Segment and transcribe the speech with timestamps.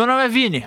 [0.00, 0.66] Meu nome é Vini.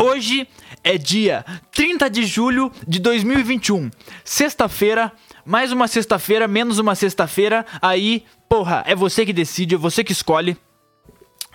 [0.00, 0.46] Hoje
[0.84, 3.90] é dia 30 de julho de 2021.
[4.22, 5.10] Sexta-feira,
[5.44, 7.66] mais uma sexta-feira, menos uma sexta-feira.
[7.82, 10.56] Aí, porra, é você que decide, é você que escolhe.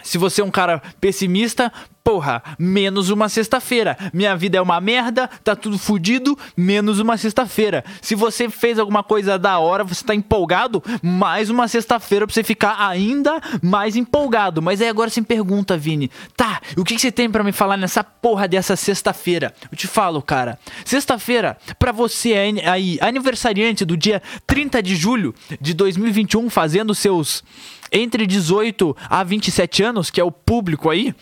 [0.03, 1.72] Se você é um cara pessimista,
[2.03, 3.97] porra, menos uma sexta-feira.
[4.14, 7.83] Minha vida é uma merda, tá tudo fudido, menos uma sexta-feira.
[8.02, 12.44] Se você fez alguma coisa da hora, você tá empolgado, mais uma sexta-feira pra você
[12.44, 14.61] ficar ainda mais empolgado.
[14.61, 17.52] Mas aí agora você me pergunta, Vini, tá, o que, que você tem para me
[17.52, 19.53] falar nessa porra dessa sexta-feira?
[19.72, 20.58] Eu te falo, cara.
[20.86, 22.33] Sexta-feira, pra você
[22.66, 27.44] aí, aniversariante do dia 30 de julho de 2021, fazendo seus
[27.92, 31.14] entre 18 a 27 anos, que é o público aí,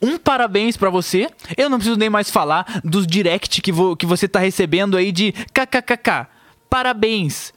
[0.00, 1.28] um parabéns para você.
[1.56, 5.12] Eu não preciso nem mais falar dos direct que, vo que você tá recebendo aí
[5.12, 6.26] de kkkk.
[6.68, 7.52] Parabéns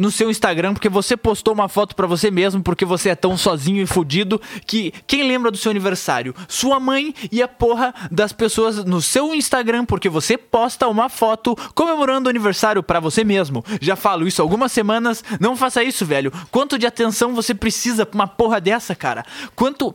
[0.00, 3.36] no seu Instagram porque você postou uma foto para você mesmo porque você é tão
[3.36, 6.34] sozinho e fudido que quem lembra do seu aniversário?
[6.48, 11.54] Sua mãe e a porra das pessoas no seu Instagram porque você posta uma foto
[11.74, 13.62] comemorando o aniversário para você mesmo.
[13.78, 16.32] Já falo isso algumas semanas, não faça isso, velho.
[16.50, 19.24] Quanto de atenção você precisa pra uma porra dessa, cara?
[19.54, 19.94] Quanto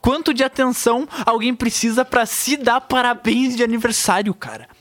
[0.00, 4.73] quanto de atenção alguém precisa para se dar parabéns de aniversário, cara?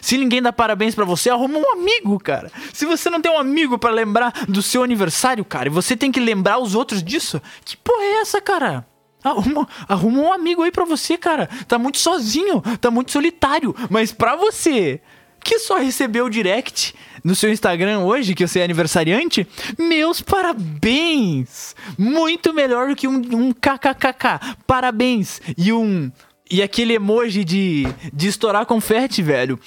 [0.00, 2.50] Se ninguém dá parabéns para você, arruma um amigo, cara.
[2.72, 6.10] Se você não tem um amigo para lembrar do seu aniversário, cara, e você tem
[6.10, 8.86] que lembrar os outros disso, que porra é essa, cara?
[9.22, 11.48] Arruma, arruma um amigo aí pra você, cara.
[11.66, 13.74] Tá muito sozinho, tá muito solitário.
[13.88, 15.00] Mas pra você,
[15.42, 19.46] que só recebeu o direct no seu Instagram hoje, que você é aniversariante,
[19.78, 21.74] meus parabéns!
[21.96, 24.56] Muito melhor do que um, um kkkk.
[24.66, 25.40] Parabéns!
[25.56, 26.12] E um
[26.50, 29.58] e aquele emoji de, de estourar confete, velho.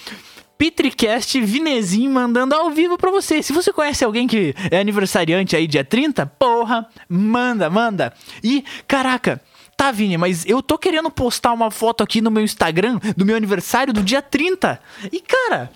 [0.57, 3.43] Petricast Vinezinho mandando ao vivo pra você.
[3.43, 8.11] Se você conhece alguém que é aniversariante aí dia 30, porra, manda, manda.
[8.43, 9.39] E, caraca,
[9.75, 13.35] tá, Vini, mas eu tô querendo postar uma foto aqui no meu Instagram do meu
[13.35, 14.79] aniversário do dia 30.
[15.11, 15.71] E, cara,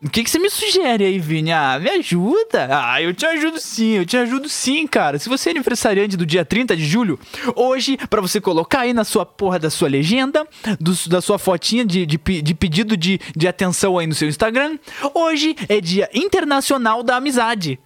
[0.00, 1.50] o que, que você me sugere aí, Vini?
[1.50, 2.68] Ah, me ajuda?
[2.70, 5.18] Ah, eu te ajudo sim, eu te ajudo sim, cara.
[5.18, 7.18] Se você é aniversariante do dia 30 de julho,
[7.56, 10.46] hoje, para você colocar aí na sua porra da sua legenda,
[10.78, 14.78] do, da sua fotinha de, de, de pedido de, de atenção aí no seu Instagram,
[15.12, 17.80] hoje é Dia Internacional da Amizade.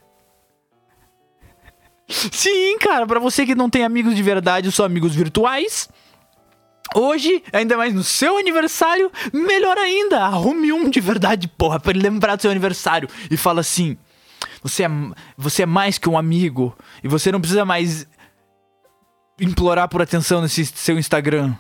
[2.09, 5.89] Sim, cara, para você que não tem amigos de verdade, só amigos virtuais,
[6.95, 12.01] Hoje, ainda mais no seu aniversário, melhor ainda, arrume um de verdade, porra, pra ele
[12.01, 13.97] lembrar do seu aniversário e fala assim:
[14.63, 14.89] você é,
[15.37, 18.07] você é mais que um amigo e você não precisa mais
[19.41, 21.55] implorar por atenção nesse seu Instagram.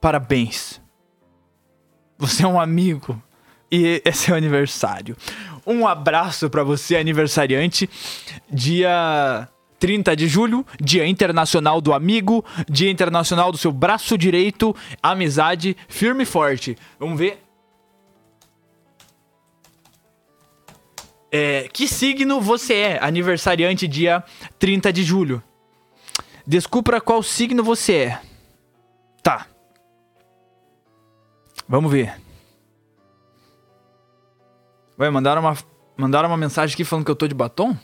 [0.00, 0.80] Parabéns.
[2.18, 3.20] Você é um amigo
[3.70, 5.16] e é seu aniversário.
[5.66, 7.88] Um abraço para você, aniversariante.
[8.50, 9.48] Dia
[9.82, 16.22] 30 de julho, Dia Internacional do Amigo, Dia Internacional do seu braço direito, amizade firme
[16.22, 16.78] e forte.
[17.00, 17.42] Vamos ver.
[21.32, 23.04] É, que signo você é?
[23.04, 24.22] Aniversariante dia
[24.56, 25.42] 30 de julho.
[26.46, 28.20] Descubra qual signo você é.
[29.20, 29.48] Tá.
[31.68, 32.14] Vamos ver.
[34.96, 35.58] Vai, mandar uma,
[35.96, 37.76] mandaram uma mensagem aqui falando que eu tô de batom?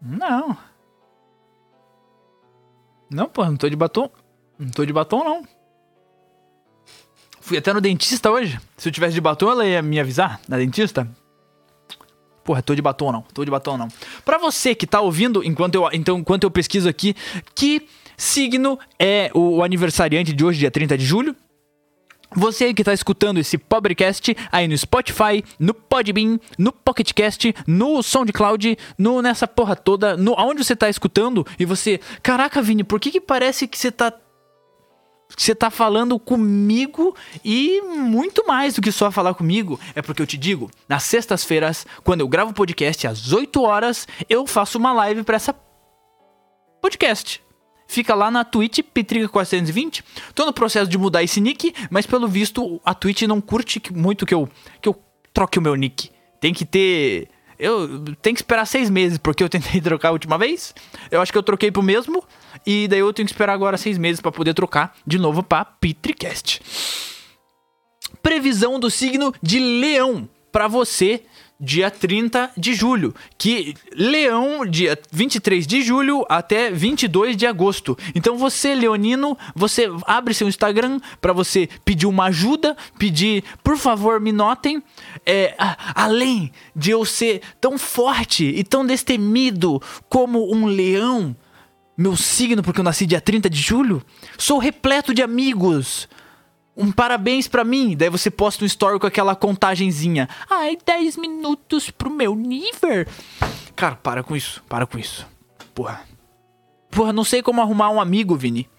[0.00, 0.56] Não.
[3.10, 4.10] Não, pô, não tô de batom.
[4.58, 5.42] Não tô de batom, não.
[7.40, 8.60] Fui até no dentista hoje.
[8.76, 11.08] Se eu tivesse de batom, ela ia me avisar na dentista.
[12.44, 13.88] Porra, tô de batom não, tô de batom não.
[14.24, 17.14] Pra você que tá ouvindo, enquanto eu, então, enquanto eu pesquiso aqui,
[17.54, 17.86] que
[18.16, 21.36] signo é o aniversariante de hoje, dia 30 de julho?
[22.34, 28.76] Você que está escutando esse podcast aí no Spotify, no Podbean, no Pocketcast, no SoundCloud,
[28.98, 33.10] no, nessa porra toda, no, aonde você está escutando e você, caraca, Vini, por que
[33.10, 34.12] que parece que você tá
[35.36, 37.14] você tá falando comigo
[37.44, 39.78] e muito mais do que só falar comigo.
[39.94, 44.46] É porque eu te digo, nas sextas-feiras, quando eu gravo podcast às 8 horas, eu
[44.46, 45.54] faço uma live para essa
[46.80, 47.42] podcast.
[47.88, 50.04] Fica lá na Twitch, Petrica420.
[50.34, 54.26] Tô no processo de mudar esse nick, mas pelo visto a Twitch não curte muito
[54.26, 54.48] que eu,
[54.80, 55.02] que eu
[55.32, 56.10] troque o meu nick.
[56.38, 60.38] Tem que ter eu tenho que esperar seis meses, porque eu tentei trocar a última
[60.38, 60.74] vez.
[61.10, 62.22] Eu acho que eu troquei pro mesmo.
[62.64, 65.64] E daí eu tenho que esperar agora seis meses para poder trocar de novo pra
[65.64, 66.60] Petricast.
[68.22, 71.22] Previsão do signo de Leão para você
[71.60, 77.98] dia 30 de julho, que Leão dia 23 de julho até 22 de agosto.
[78.14, 84.20] Então você, leonino, você abre seu Instagram para você pedir uma ajuda, pedir, por favor,
[84.20, 84.82] me notem.
[85.26, 91.34] É, a, além de eu ser tão forte e tão destemido como um leão,
[91.96, 94.00] meu signo, porque eu nasci dia 30 de julho,
[94.38, 96.08] sou repleto de amigos
[96.78, 97.96] um parabéns para mim.
[97.96, 100.28] Daí você posta um story com aquela contagenzinha.
[100.48, 103.04] Ai, 10 minutos pro meu nível.
[103.74, 104.62] Cara, para com isso.
[104.68, 105.26] Para com isso.
[105.74, 106.02] Porra.
[106.88, 108.70] Porra, não sei como arrumar um amigo, Vini.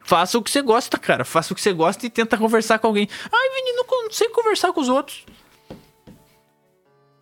[0.00, 1.24] Faça o que você gosta, cara.
[1.24, 3.08] Faça o que você gosta e tenta conversar com alguém.
[3.24, 5.26] Ai, Vini, não, sei conversar com os outros.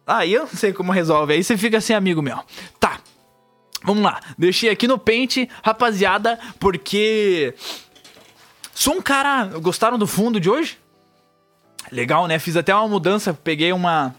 [0.06, 1.32] Aí eu não sei como resolve.
[1.32, 2.38] Aí você fica sem amigo meu.
[2.78, 3.00] Tá.
[3.82, 4.20] Vamos lá.
[4.37, 7.55] Deixei aqui no pente, rapaziada, porque
[8.75, 9.44] Sou um cara.
[9.61, 10.79] Gostaram do fundo de hoje?
[11.93, 12.38] Legal, né?
[12.38, 13.32] Fiz até uma mudança.
[13.32, 14.15] Peguei uma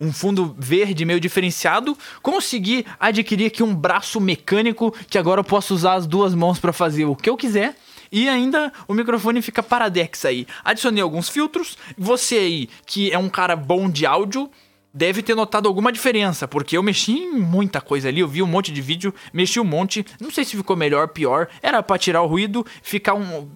[0.00, 5.72] um fundo verde meio diferenciado, consegui adquirir aqui um braço mecânico que agora eu posso
[5.72, 7.76] usar as duas mãos para fazer o que eu quiser.
[8.10, 10.44] E ainda o microfone fica paradex aí.
[10.64, 11.78] Adicionei alguns filtros.
[11.96, 14.50] Você aí, que é um cara bom de áudio,
[14.92, 18.46] deve ter notado alguma diferença, porque eu mexi em muita coisa ali, eu vi um
[18.46, 22.22] monte de vídeo, mexi um monte, não sei se ficou melhor, pior, era para tirar
[22.22, 23.48] o ruído, ficar um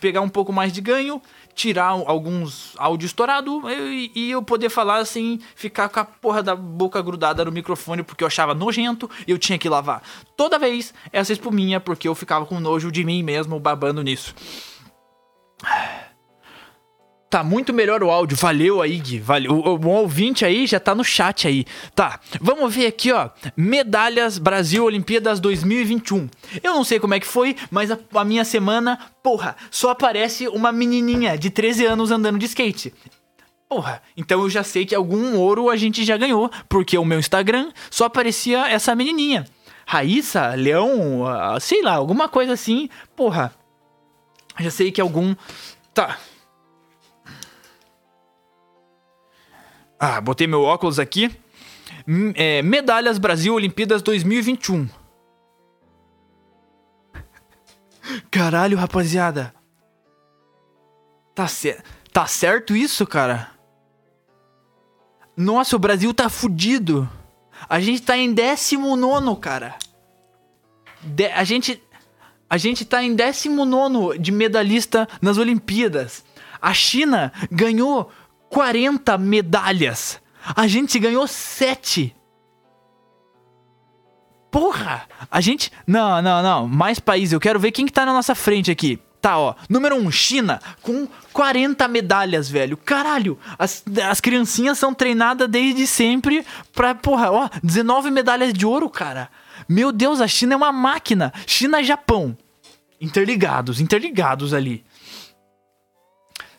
[0.00, 1.20] pegar um pouco mais de ganho,
[1.54, 6.56] tirar alguns áudio estourado e, e, eu poder falar assim, ficar com a porra da
[6.56, 10.02] boca grudada no microfone porque eu achava nojento e eu tinha que lavar.
[10.36, 14.34] Toda vez essa espuminha porque eu ficava com nojo de mim mesmo babando nisso.
[17.32, 18.36] Tá muito melhor o áudio.
[18.36, 19.18] Valeu aí, Gui.
[19.18, 19.52] Valeu.
[19.52, 21.64] O, o, ouvinte aí já tá no chat aí.
[21.94, 23.30] Tá, vamos ver aqui, ó.
[23.56, 26.28] Medalhas Brasil Olimpíadas 2021.
[26.62, 30.46] Eu não sei como é que foi, mas a, a minha semana, porra, só aparece
[30.46, 32.92] uma menininha de 13 anos andando de skate.
[33.66, 37.18] Porra, então eu já sei que algum ouro a gente já ganhou, porque o meu
[37.18, 39.46] Instagram só aparecia essa menininha.
[39.86, 42.90] Raíssa, Leão, uh, sei lá, alguma coisa assim.
[43.16, 43.54] Porra,
[44.60, 45.34] já sei que algum.
[45.94, 46.18] Tá,
[50.04, 51.30] Ah, botei meu óculos aqui.
[52.34, 54.88] É, medalhas Brasil Olimpíadas 2021.
[58.28, 59.54] Caralho, rapaziada.
[61.32, 63.52] Tá, cer tá certo isso, cara?
[65.36, 67.08] Nossa, o Brasil tá fudido.
[67.68, 69.76] A gente tá em 19, cara.
[71.00, 71.80] De a gente.
[72.50, 76.24] A gente tá em 19 de medalhista nas Olimpíadas.
[76.60, 78.10] A China ganhou
[78.52, 80.20] 40 medalhas.
[80.54, 82.14] A gente ganhou 7.
[84.50, 85.08] Porra!
[85.30, 85.72] A gente.
[85.86, 86.68] Não, não, não.
[86.68, 87.32] Mais países.
[87.32, 89.00] Eu quero ver quem que tá na nossa frente aqui.
[89.22, 89.54] Tá, ó.
[89.70, 92.76] Número 1, um, China, com 40 medalhas, velho.
[92.76, 93.38] Caralho!
[93.58, 96.44] As, as criancinhas são treinadas desde sempre
[96.74, 99.30] pra, porra, ó, 19 medalhas de ouro, cara.
[99.68, 101.32] Meu Deus, a China é uma máquina.
[101.46, 102.36] China e Japão.
[103.00, 104.84] Interligados, interligados ali.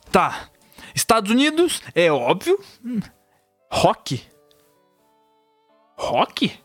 [0.09, 0.47] Tá.
[0.93, 2.59] Estados Unidos, é óbvio.
[3.71, 4.23] Rock?
[5.97, 6.59] Rock?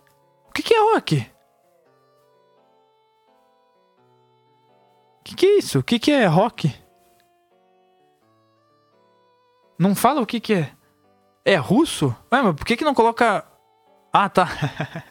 [0.49, 1.31] O que, que é rock?
[5.21, 5.79] O que, que é isso?
[5.79, 6.75] O que, que é rock?
[9.79, 10.73] Não fala o que, que é.
[11.45, 12.15] É russo?
[12.33, 13.47] Ué, mas por que, que não coloca.
[14.13, 14.49] Ah, tá.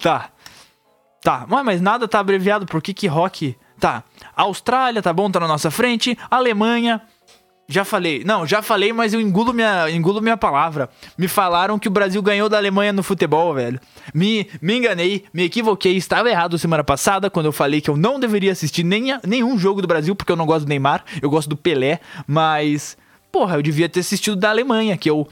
[0.00, 0.30] tá.
[1.20, 1.46] Tá.
[1.50, 4.02] Ué, mas nada tá abreviado por que, que rock Tá.
[4.34, 6.16] Austrália, tá bom, tá na nossa frente.
[6.30, 7.02] Alemanha.
[7.68, 8.24] Já falei.
[8.24, 10.88] Não, já falei, mas eu engulo minha, engulo minha palavra.
[11.18, 13.78] Me falaram que o Brasil ganhou da Alemanha no futebol, velho.
[14.14, 15.98] Me, me enganei, me equivoquei.
[15.98, 19.82] Estava errado semana passada quando eu falei que eu não deveria assistir nem, nenhum jogo
[19.82, 22.00] do Brasil, porque eu não gosto do Neymar, eu gosto do Pelé.
[22.26, 22.96] Mas,
[23.30, 25.28] porra, eu devia ter assistido da Alemanha, que eu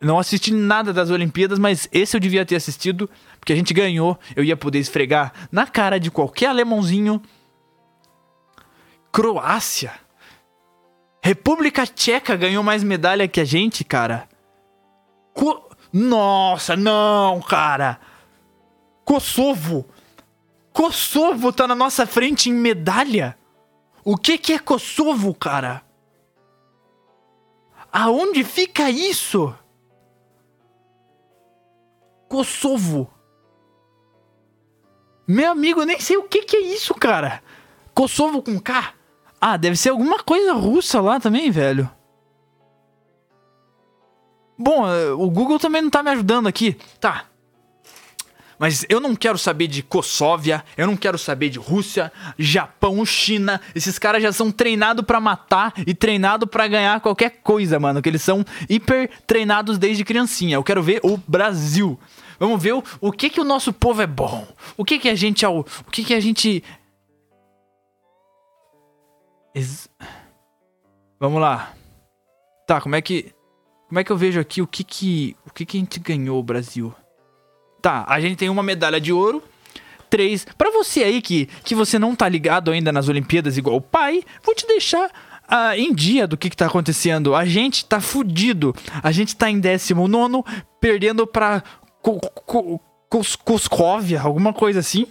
[0.00, 3.10] não assisti nada das Olimpíadas, mas esse eu devia ter assistido,
[3.40, 4.16] porque a gente ganhou.
[4.36, 7.20] Eu ia poder esfregar na cara de qualquer alemãozinho
[9.12, 9.92] Croácia.
[11.22, 14.26] República Tcheca ganhou mais medalha que a gente, cara.
[15.34, 18.00] Co Nossa, não, cara.
[19.04, 19.86] Kosovo.
[20.72, 23.38] Kosovo tá na nossa frente em medalha?
[24.02, 25.82] O que que é Kosovo, cara?
[27.92, 29.54] Aonde fica isso?
[32.26, 33.12] Kosovo.
[35.28, 37.42] Meu amigo, eu nem sei o que que é isso, cara.
[37.94, 38.94] Kosovo com K?
[39.44, 41.90] Ah, deve ser alguma coisa russa lá também, velho.
[44.56, 46.76] Bom, eh, o Google também não tá me ajudando aqui.
[47.00, 47.24] Tá.
[48.56, 53.60] Mas eu não quero saber de Kossóvia, eu não quero saber de Rússia, Japão, China.
[53.74, 58.00] Esses caras já são treinados para matar e treinados para ganhar qualquer coisa, mano.
[58.00, 60.54] Que eles são hiper treinados desde criancinha.
[60.54, 61.98] Eu quero ver o Brasil.
[62.38, 64.46] Vamos ver o, o que que o nosso povo é bom.
[64.76, 66.62] O que que a gente é o, o que que a gente
[69.54, 69.88] Ex
[71.20, 71.72] Vamos lá.
[72.66, 73.32] Tá, como é que
[73.88, 76.42] como é que eu vejo aqui o que que o que que a gente ganhou
[76.42, 76.94] Brasil?
[77.80, 79.42] Tá, a gente tem uma medalha de ouro,
[80.08, 80.46] três.
[80.56, 84.22] Para você aí que que você não tá ligado ainda nas Olimpíadas igual o pai,
[84.42, 85.10] vou te deixar
[85.52, 87.34] uh, em dia do que, que tá acontecendo.
[87.34, 88.74] A gente tá fudido.
[89.02, 90.42] A gente tá em 19,
[90.80, 91.62] perdendo pra
[93.44, 95.06] Cuscóvia, alguma coisa assim.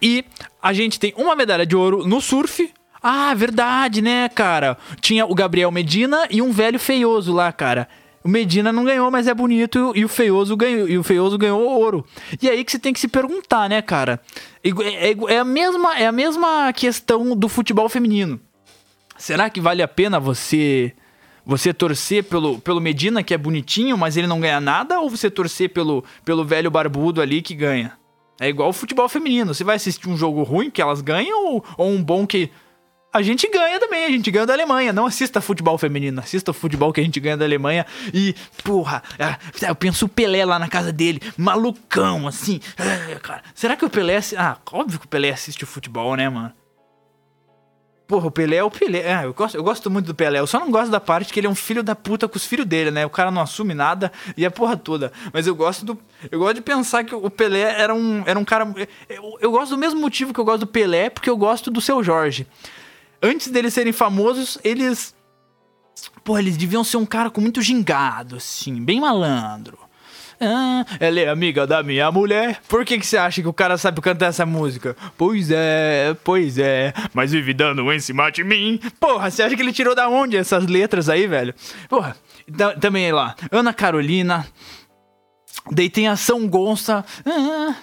[0.00, 0.24] E
[0.62, 2.72] a gente tem uma medalha de ouro no surf.
[3.02, 4.76] Ah, verdade, né, cara?
[5.00, 7.88] Tinha o Gabriel Medina e um velho feioso lá, cara.
[8.26, 11.62] O Medina não ganhou, mas é bonito e o Feioso ganhou, e o Feioso ganhou
[11.62, 12.04] ouro.
[12.42, 14.20] E aí que você tem que se perguntar, né, cara?
[14.64, 14.70] É,
[15.10, 18.40] é, é, a mesma, é a mesma questão do futebol feminino.
[19.16, 20.92] Será que vale a pena você
[21.44, 25.30] você torcer pelo, pelo Medina, que é bonitinho, mas ele não ganha nada, ou você
[25.30, 27.92] torcer pelo, pelo velho barbudo ali que ganha?
[28.40, 29.54] É igual o futebol feminino.
[29.54, 32.50] Você vai assistir um jogo ruim que elas ganham ou, ou um bom que.
[33.12, 34.92] A gente ganha também, a gente ganha da Alemanha.
[34.92, 37.86] Não assista futebol feminino, assista o futebol que a gente ganha da Alemanha.
[38.12, 42.60] E, porra, é, eu penso o Pelé lá na casa dele, malucão, assim.
[42.76, 44.18] É, cara, será que o Pelé.
[44.36, 46.52] Ah, óbvio que o Pelé assiste o futebol, né, mano?
[48.06, 49.00] Porra, o Pelé é o Pelé.
[49.00, 50.38] É, eu, gosto, eu gosto muito do Pelé.
[50.38, 52.46] Eu só não gosto da parte que ele é um filho da puta com os
[52.46, 53.04] filhos dele, né?
[53.04, 55.12] O cara não assume nada e a porra toda.
[55.32, 55.98] Mas eu gosto do.
[56.30, 58.72] Eu gosto de pensar que o Pelé era um, era um cara.
[59.08, 61.80] Eu, eu gosto do mesmo motivo que eu gosto do Pelé, porque eu gosto do
[61.80, 62.46] seu Jorge.
[63.20, 65.14] Antes deles serem famosos, eles.
[66.22, 69.78] Pô, eles deviam ser um cara com muito gingado, assim, bem malandro.
[70.40, 72.60] Ah, ela é amiga da minha mulher.
[72.68, 74.96] Por que, que você acha que o cara sabe cantar essa música?
[75.16, 78.78] Pois é, pois é, mas vive dando em cima de mim.
[79.00, 81.54] Porra, você acha que ele tirou da onde essas letras aí, velho?
[81.88, 82.16] Porra,
[82.80, 84.46] também lá, Ana Carolina.
[85.70, 87.04] Daí tem a São Gonça.
[87.24, 87.74] Ah,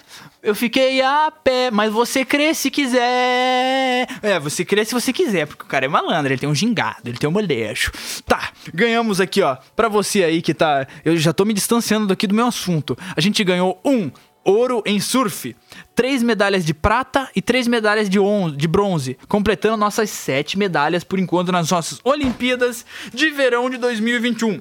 [0.44, 4.06] eu fiquei a pé, mas você crê se quiser.
[4.22, 7.00] É, você crê se você quiser, porque o cara é malandro, ele tem um gingado,
[7.06, 7.90] ele tem um molejo.
[8.26, 9.56] Tá, ganhamos aqui, ó.
[9.74, 10.86] Pra você aí que tá.
[11.02, 12.96] Eu já tô me distanciando daqui do meu assunto.
[13.16, 14.10] A gente ganhou um
[14.44, 15.56] ouro em surf,
[15.94, 18.18] três medalhas de prata e três medalhas de,
[18.54, 24.60] de bronze, completando nossas sete medalhas por enquanto nas nossas Olimpíadas de Verão de 2021.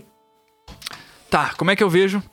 [1.30, 2.24] Tá, como é que eu vejo?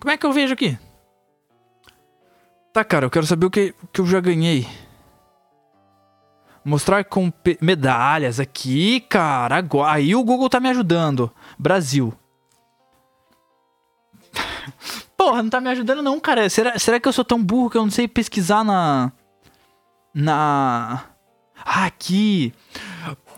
[0.00, 0.78] Como é que eu vejo aqui?
[2.72, 4.66] Tá, cara, eu quero saber o que, que eu já ganhei.
[6.64, 9.56] Mostrar com medalhas aqui, cara.
[9.56, 11.32] Agora, aí o Google tá me ajudando.
[11.58, 12.12] Brasil.
[15.16, 16.48] Porra, não tá me ajudando não, cara.
[16.48, 19.10] Será, será que eu sou tão burro que eu não sei pesquisar na...
[20.14, 21.04] Na...
[21.64, 22.52] Ah, aqui.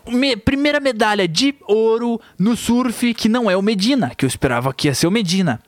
[0.07, 4.73] Me, primeira medalha de ouro no surf, que não é o Medina, que eu esperava
[4.73, 5.61] que ia ser o Medina.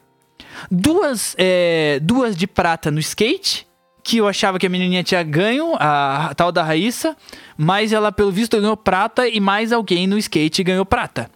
[0.70, 3.68] Duas, é, duas de prata no skate,
[4.04, 7.16] que eu achava que a menininha tinha ganho, a, tal da Raíssa,
[7.58, 11.32] mas ela, pelo visto, ganhou prata e mais alguém no skate ganhou prata.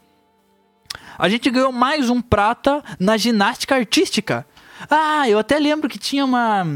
[1.18, 4.46] A gente ganhou mais um prata na ginástica artística.
[4.90, 6.68] Ah, eu até lembro que tinha uma.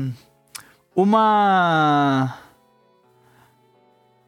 [0.95, 2.37] Uma.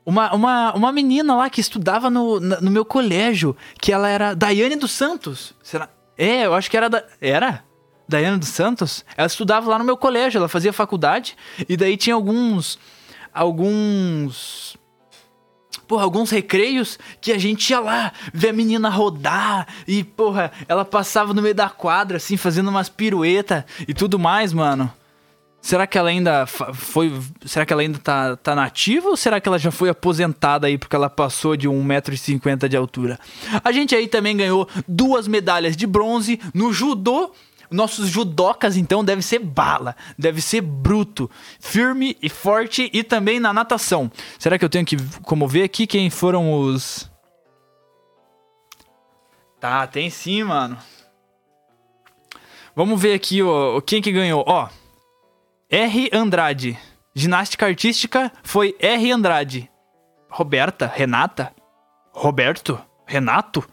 [0.06, 4.76] Uma, uma, uma menina lá que estudava no, no meu colégio, que ela era Daiane
[4.76, 5.56] dos Santos.
[5.64, 5.90] Será?
[6.18, 7.04] É, eu acho que era da.
[7.22, 7.64] Era?
[8.08, 11.36] Daiane dos Santos, ela estudava lá no meu colégio, ela fazia faculdade,
[11.68, 12.78] e daí tinha alguns.
[13.34, 14.78] Alguns.
[15.88, 20.86] Porra, alguns recreios que a gente ia lá ver a menina rodar e, porra, ela
[20.86, 24.92] passava no meio da quadra, assim, fazendo umas piruetas e tudo mais, mano.
[25.64, 27.10] Será que ela ainda foi.
[27.46, 30.78] Será que ela ainda tá, tá nativa ou será que ela já foi aposentada aí
[30.78, 33.18] porque ela passou de 1,50m de altura?
[33.64, 37.32] A gente aí também ganhou duas medalhas de bronze no judô
[37.74, 43.52] nossos judocas, então, deve ser bala, deve ser bruto, firme e forte e também na
[43.52, 44.12] natação.
[44.38, 47.10] Será que eu tenho que como ver aqui quem foram os.
[49.60, 50.78] Tá, tem sim, mano.
[52.76, 54.44] Vamos ver aqui ó, quem que ganhou.
[54.48, 54.70] Ó,
[55.70, 56.10] R.
[56.14, 56.78] Andrade.
[57.16, 59.12] Ginástica artística foi R.
[59.12, 59.70] Andrade.
[60.30, 61.54] Roberta, Renata,
[62.12, 63.64] Roberto, Renato.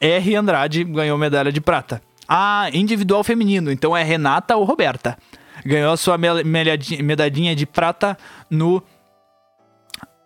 [0.00, 0.36] R.
[0.36, 2.02] Andrade ganhou medalha de prata.
[2.28, 5.18] Ah, individual feminino, então é Renata ou Roberta.
[5.64, 8.18] Ganhou a sua medalhinha de prata
[8.50, 8.82] no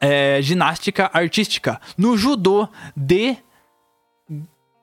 [0.01, 1.81] é, ginástica artística.
[1.97, 3.37] No judô de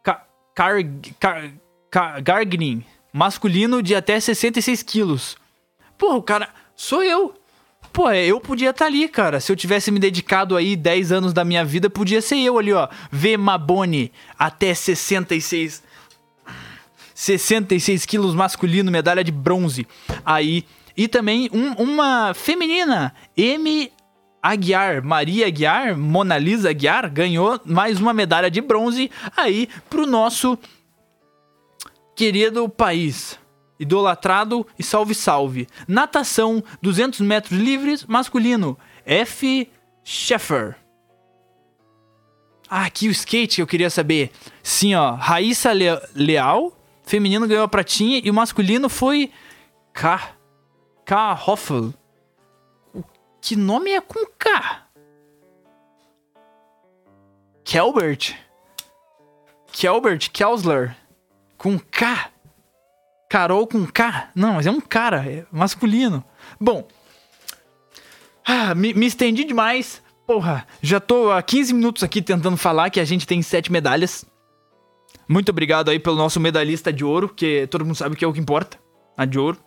[0.03, 0.79] car,
[1.19, 1.51] car,
[1.89, 5.37] car, gargning, masculino de até 66 quilos.
[5.97, 6.49] Porra, o cara.
[6.75, 7.33] Sou eu.
[7.93, 9.39] Pô, eu podia estar tá ali, cara.
[9.39, 12.73] Se eu tivesse me dedicado aí 10 anos da minha vida, podia ser eu ali,
[12.73, 12.89] ó.
[13.09, 15.81] V Maboni, até 66.
[17.15, 19.87] 66 quilos masculino, medalha de bronze.
[20.23, 20.65] Aí.
[20.97, 23.91] E também um, uma feminina, M.
[24.41, 30.57] Aguiar, Maria Aguiar, Mona Lisa Aguiar, ganhou mais uma medalha de bronze aí pro nosso
[32.15, 33.39] querido país.
[33.79, 35.67] Idolatrado e salve salve.
[35.87, 38.77] Natação, 200 metros livres, masculino.
[39.05, 39.69] F.
[40.03, 40.77] Sheffer.
[42.69, 44.31] Ah, aqui o skate eu queria saber.
[44.63, 45.15] Sim, ó.
[45.15, 46.71] Raíssa Le Leal,
[47.05, 49.31] feminino ganhou a pratinha e o masculino foi
[49.93, 50.35] K.
[51.05, 51.43] K.
[51.45, 51.93] Hoffel.
[53.41, 54.87] Que nome é com K?
[57.63, 58.35] Kelbert?
[59.71, 60.95] Kelbert Kelsler.
[61.57, 62.31] Com K.
[63.29, 64.29] Carol com K?
[64.35, 66.23] Não, mas é um cara, é masculino.
[66.59, 66.87] Bom.
[68.45, 70.01] Ah, me, me estendi demais.
[70.25, 74.25] Porra, já tô há 15 minutos aqui tentando falar que a gente tem sete medalhas.
[75.27, 78.33] Muito obrigado aí pelo nosso medalhista de ouro, que todo mundo sabe que é o
[78.33, 78.77] que importa.
[79.17, 79.57] A de ouro.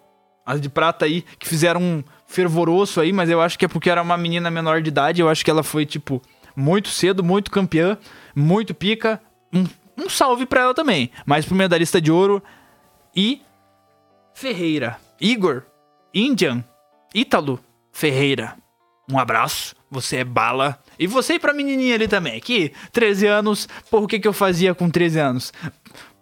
[0.45, 3.91] As de prata aí, que fizeram um fervoroso aí, mas eu acho que é porque
[3.91, 5.21] era uma menina menor de idade.
[5.21, 6.23] Eu acho que ela foi, tipo,
[6.57, 7.99] muito cedo, muito campeã,
[8.35, 9.21] muito pica.
[9.53, 11.11] Um, um salve pra ela também.
[11.27, 12.43] Mas pro medalhista de ouro
[13.15, 13.43] e
[14.33, 14.99] Ferreira.
[15.21, 15.65] Igor,
[16.15, 16.65] Indian,
[17.15, 17.61] Ítalo
[17.93, 18.57] Ferreira.
[19.11, 20.79] Um abraço, você é bala.
[20.99, 24.33] E você e pra menininha ali também, que 13 anos, porra, o que, que eu
[24.33, 25.53] fazia com 13 anos?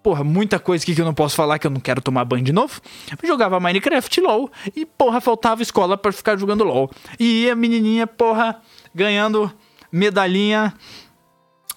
[0.06, 2.45] porra, muita coisa aqui que eu não posso falar que eu não quero tomar banho
[2.45, 2.80] de novo.
[3.25, 6.88] Jogava Minecraft LOL e, porra, faltava escola para ficar jogando LOL.
[7.19, 8.62] E a menininha, porra,
[8.95, 9.52] ganhando
[9.91, 10.73] medalhinha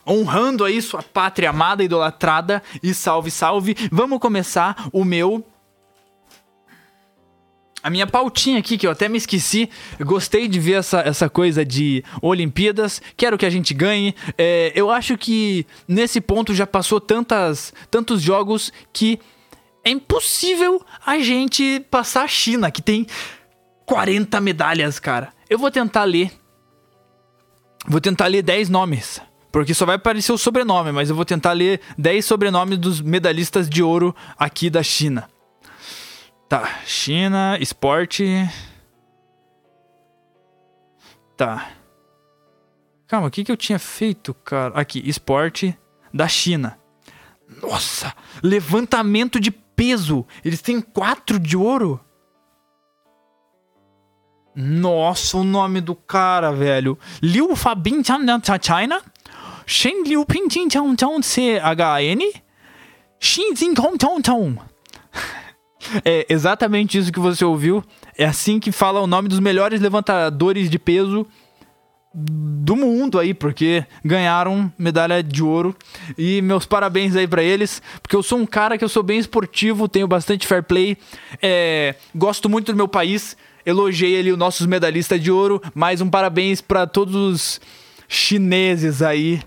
[0.07, 3.75] honrando aí sua pátria amada, idolatrada e salve, salve.
[3.91, 5.43] Vamos começar o meu
[7.81, 9.69] a minha pautinha aqui, que eu até me esqueci,
[10.01, 14.13] gostei de ver essa, essa coisa de Olimpíadas, quero que a gente ganhe.
[14.37, 19.19] É, eu acho que nesse ponto já passou tantas, tantos jogos que
[19.83, 23.07] é impossível a gente passar a China, que tem
[23.85, 25.29] 40 medalhas, cara.
[25.49, 26.31] Eu vou tentar ler.
[27.87, 29.21] Vou tentar ler 10 nomes.
[29.51, 33.67] Porque só vai aparecer o sobrenome, mas eu vou tentar ler 10 sobrenomes dos medalhistas
[33.67, 35.27] de ouro aqui da China.
[36.49, 38.25] Tá, China, esporte.
[41.37, 41.69] Tá.
[43.07, 44.73] Calma, o que, que eu tinha feito, cara?
[44.73, 45.77] Aqui, esporte
[46.11, 46.79] da China.
[47.61, 50.25] Nossa, levantamento de peso.
[50.43, 52.03] Eles têm quatro de ouro.
[54.55, 56.97] Nossa, o nome do cara, velho.
[57.21, 59.03] Liu Fabin China.
[59.67, 60.25] Shen Liu
[60.67, 62.33] Chong Chong C H N.
[63.19, 64.68] Xin Jing Kong Chong Chong.
[66.03, 67.83] É exatamente isso que você ouviu.
[68.17, 71.25] É assim que fala o nome dos melhores levantadores de peso
[72.13, 75.75] do mundo aí, porque ganharam medalha de ouro.
[76.17, 79.19] E meus parabéns aí para eles, porque eu sou um cara que eu sou bem
[79.19, 80.97] esportivo, tenho bastante fair play,
[81.41, 83.37] é, gosto muito do meu país.
[83.65, 85.61] Elogiei ali os nossos medalhistas de ouro.
[85.75, 87.61] Mais um parabéns para todos os
[88.07, 89.41] chineses aí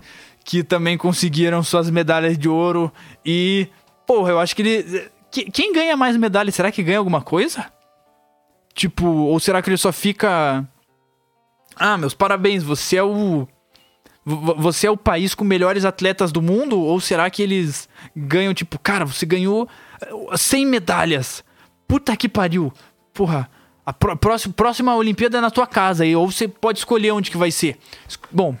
[0.45, 2.91] que também conseguiram suas medalhas de ouro.
[3.25, 3.67] E,
[4.05, 5.09] porra, eu acho que ele
[5.41, 7.65] quem ganha mais medalha, será que ganha alguma coisa?
[8.73, 10.67] Tipo, ou será que ele só fica.
[11.75, 13.47] Ah, meus parabéns, você é o.
[14.25, 16.79] Você é o país com melhores atletas do mundo?
[16.79, 19.67] Ou será que eles ganham, tipo, cara, você ganhou
[20.33, 21.43] 100 medalhas?
[21.85, 22.71] Puta que pariu.
[23.13, 23.49] Porra,
[23.85, 27.37] a próxima, próxima Olimpíada é na tua casa aí, ou você pode escolher onde que
[27.37, 27.77] vai ser.
[28.31, 28.55] Bom,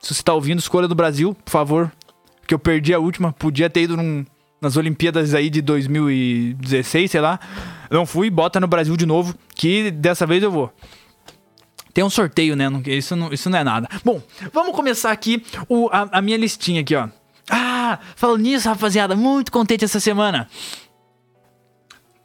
[0.00, 1.90] se você tá ouvindo, escolha do Brasil, por favor.
[2.46, 4.24] Que eu perdi a última, podia ter ido num,
[4.60, 7.38] nas Olimpíadas aí de 2016, sei lá.
[7.90, 10.72] Não fui, bota no Brasil de novo, que dessa vez eu vou.
[11.92, 12.66] Tem um sorteio, né?
[12.86, 13.88] Isso não, isso não é nada.
[14.04, 14.20] Bom,
[14.52, 17.08] vamos começar aqui o, a, a minha listinha aqui, ó.
[17.50, 20.48] Ah, falando nisso, rapaziada, muito contente essa semana.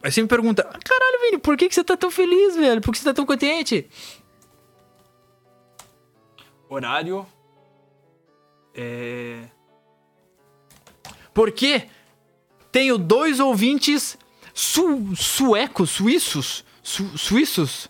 [0.04, 2.82] Aí você me pergunta, caralho, Vini, por que, que você tá tão feliz, velho?
[2.82, 3.88] Por que você tá tão contente?
[6.68, 7.26] Horário.
[8.74, 9.44] É.
[11.34, 11.88] Por quê?
[12.72, 14.18] Tenho dois ouvintes
[14.54, 17.90] su, suecos, suíços, su, suíços.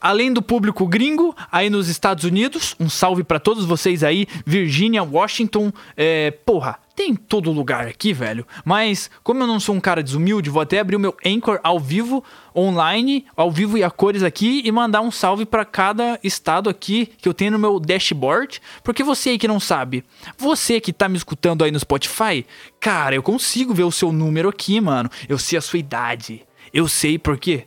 [0.00, 5.02] Além do público gringo, aí nos Estados Unidos, um salve para todos vocês aí, Virgínia,
[5.02, 8.46] Washington, é, porra, tem todo lugar aqui, velho.
[8.64, 11.78] Mas, como eu não sou um cara desumilde, vou até abrir o meu Anchor ao
[11.78, 12.22] vivo,
[12.56, 17.06] online, ao vivo e a cores aqui, e mandar um salve para cada estado aqui
[17.18, 18.60] que eu tenho no meu dashboard.
[18.82, 20.04] Porque você aí que não sabe,
[20.36, 22.44] você que tá me escutando aí no Spotify,
[22.78, 25.10] cara, eu consigo ver o seu número aqui, mano.
[25.28, 26.42] Eu sei a sua idade.
[26.72, 27.66] Eu sei por quê?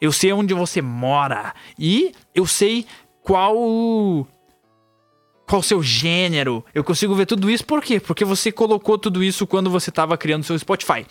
[0.00, 1.54] Eu sei onde você mora.
[1.78, 2.86] E eu sei
[3.22, 4.26] qual.
[5.46, 6.64] Qual seu gênero?
[6.72, 7.98] Eu consigo ver tudo isso por quê?
[7.98, 11.04] Porque você colocou tudo isso quando você estava criando seu Spotify.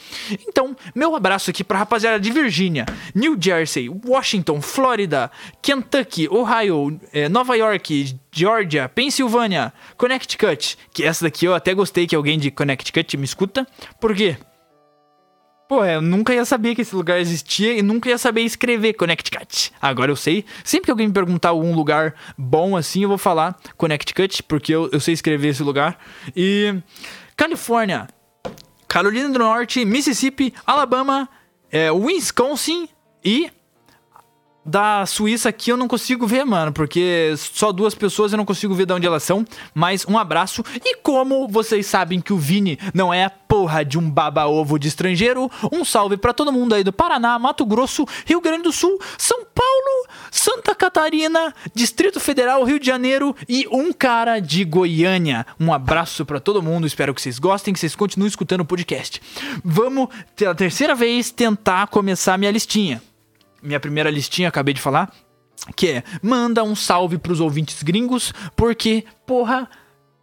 [0.47, 5.29] Então, meu abraço aqui pra rapaziada de Virgínia, New Jersey, Washington, Flórida,
[5.61, 10.77] Kentucky, Ohio, eh, Nova York, Georgia, Pensilvânia, Connecticut.
[10.93, 13.67] Que essa daqui eu até gostei que alguém de Connecticut me escuta.
[13.99, 14.37] Por quê?
[15.69, 19.71] Pô, eu nunca ia saber que esse lugar existia e nunca ia saber escrever Connecticut.
[19.79, 20.43] Agora eu sei.
[20.63, 24.89] Sempre que alguém me perguntar algum lugar bom assim, eu vou falar Connecticut, porque eu,
[24.91, 25.99] eu sei escrever esse lugar.
[26.35, 26.73] E.
[27.37, 28.07] Califórnia,
[28.87, 31.29] Carolina do Norte, Mississippi, Alabama,
[31.71, 32.89] é, Wisconsin
[33.23, 33.51] e
[34.69, 38.73] da Suíça aqui eu não consigo ver, mano, porque só duas pessoas eu não consigo
[38.73, 39.43] ver de onde elas são.
[39.73, 40.63] Mas um abraço.
[40.85, 44.87] E como vocês sabem que o Vini não é a porra de um baba-ovo de
[44.87, 48.99] estrangeiro, um salve para todo mundo aí do Paraná, Mato Grosso, Rio Grande do Sul,
[49.17, 55.47] São Paulo, Santa Catarina, Distrito Federal, Rio de Janeiro e um cara de Goiânia.
[55.59, 59.19] Um abraço para todo mundo, espero que vocês gostem, que vocês continuem escutando o podcast.
[59.63, 63.01] Vamos, pela terceira vez, tentar começar minha listinha
[63.61, 65.11] minha primeira listinha, acabei de falar,
[65.75, 69.69] que é manda um salve pros ouvintes gringos, porque, porra,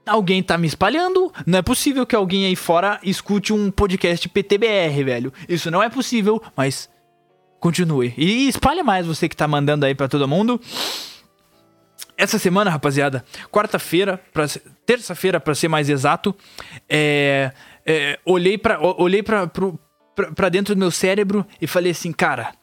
[0.07, 1.33] alguém tá me espalhando.
[1.45, 5.33] Não é possível que alguém aí fora escute um podcast PTBR, velho.
[5.49, 6.89] Isso não é possível, mas
[7.59, 8.15] continue.
[8.17, 10.61] E espalhe mais você que tá mandando aí para todo mundo.
[12.17, 14.19] Essa semana, rapaziada, quarta-feira,
[14.87, 16.35] terça-feira, para ser mais exato,
[16.89, 17.53] é,
[17.85, 22.55] é, olhei para olhei pra dentro do meu cérebro e falei assim, cara,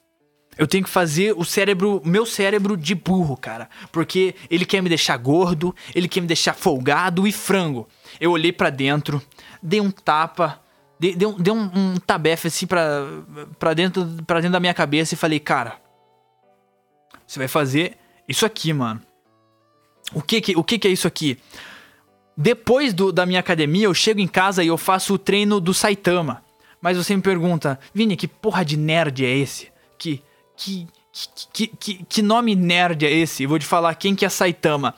[0.58, 3.70] eu tenho que fazer o cérebro, meu cérebro de burro, cara.
[3.92, 7.88] Porque ele quer me deixar gordo, ele quer me deixar folgado e frango.
[8.20, 9.22] Eu olhei para dentro,
[9.62, 10.62] dei um tapa,
[11.00, 13.06] dei, dei, um, dei um, um tabefe assim pra,
[13.58, 15.80] pra, dentro, pra dentro da minha cabeça e falei, cara,
[17.26, 19.02] você vai fazer isso aqui, mano.
[20.14, 21.40] O que que, o que, que é isso aqui?
[22.36, 25.74] Depois do, da minha academia, eu chego em casa e eu faço o treino do
[25.74, 26.44] Saitama.
[26.82, 29.72] Mas você me pergunta, Vini, que porra de nerd é esse?
[29.98, 30.22] Que
[30.56, 30.88] que,
[31.52, 33.46] que, que, que nome nerd é esse?
[33.46, 34.96] vou te falar quem que é Saitama.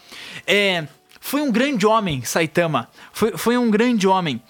[0.47, 0.87] É,
[1.19, 2.89] foi um grande homem, Saitama.
[3.11, 4.41] Foi, foi um grande homem.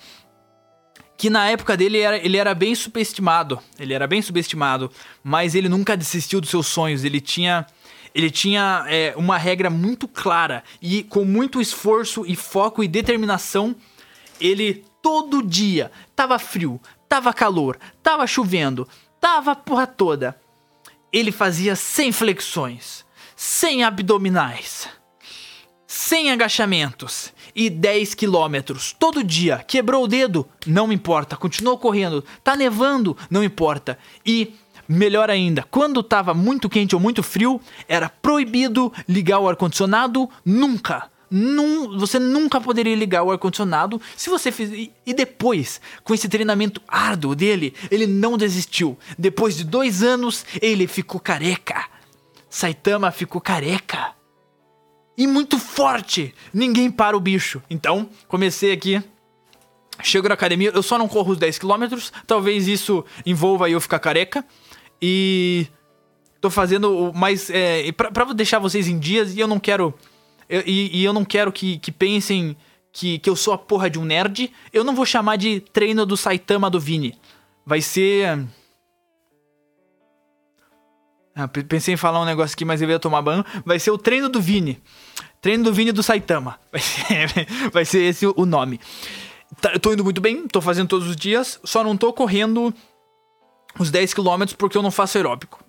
[1.18, 3.60] Que na época dele era, ele era bem subestimado.
[3.80, 4.92] Ele era bem subestimado.
[5.24, 7.04] Mas ele nunca desistiu dos seus sonhos.
[7.04, 7.66] Ele tinha.
[8.14, 10.64] Ele tinha é, uma regra muito clara.
[10.82, 13.76] E com muito esforço e foco e determinação,
[14.40, 18.88] ele todo dia tava frio, tava calor, tava chovendo,
[19.20, 20.38] tava porra toda
[21.16, 23.06] ele fazia 100 flexões,
[23.38, 24.90] 100 abdominais,
[25.88, 29.60] 100 agachamentos e 10 quilômetros todo dia.
[29.66, 30.46] Quebrou o dedo?
[30.68, 32.22] Não importa, continuou correndo.
[32.44, 33.18] Tá nevando?
[33.30, 33.98] Não importa.
[34.26, 34.56] E
[34.90, 40.30] melhor ainda, quando tava muito quente ou muito frio, era proibido ligar o ar condicionado
[40.44, 41.10] nunca.
[41.30, 44.90] Num, você nunca poderia ligar o ar-condicionado se você fizer.
[45.06, 48.98] E depois, com esse treinamento árduo dele, ele não desistiu.
[49.18, 51.86] Depois de dois anos, ele ficou careca.
[52.50, 54.14] Saitama ficou careca.
[55.18, 56.34] E muito forte.
[56.54, 57.62] Ninguém para o bicho.
[57.70, 59.02] Então, comecei aqui.
[60.04, 62.12] Chego na academia, eu só não corro os 10km.
[62.28, 64.46] Talvez isso envolva eu ficar careca.
[65.02, 65.68] E.
[66.42, 67.50] Tô fazendo mais.
[67.50, 69.94] É, pra, pra deixar vocês em dias, e eu não quero
[70.50, 72.56] eu, e, e, eu não quero que, que pensem
[72.92, 74.52] que, que eu sou a porra de um nerd.
[74.72, 77.20] Eu não vou chamar de treino do Saitama do Vini.
[77.66, 78.46] Vai ser.
[81.36, 83.44] Ah, pensei em falar um negócio aqui, mas eu ia tomar banho.
[83.66, 84.82] Vai ser o treino do Vini.
[85.42, 86.60] Treino do Vini do Saitama.
[86.72, 88.80] Vai ser, vai ser esse o nome.
[89.62, 92.74] Tá, eu tô indo muito bem, tô fazendo todos os dias, só não tô correndo
[93.80, 95.65] os 10 km porque eu não faço aeróbico.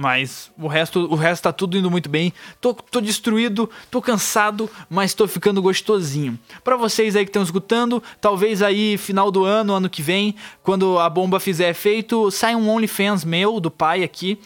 [0.00, 2.32] Mas o resto, o resto tá tudo indo muito bem.
[2.58, 6.38] Tô, tô destruído, tô cansado, mas tô ficando gostosinho.
[6.64, 10.98] Para vocês aí que estão escutando, talvez aí final do ano, ano que vem, quando
[10.98, 14.40] a bomba fizer efeito, sai um OnlyFans meu, do pai aqui.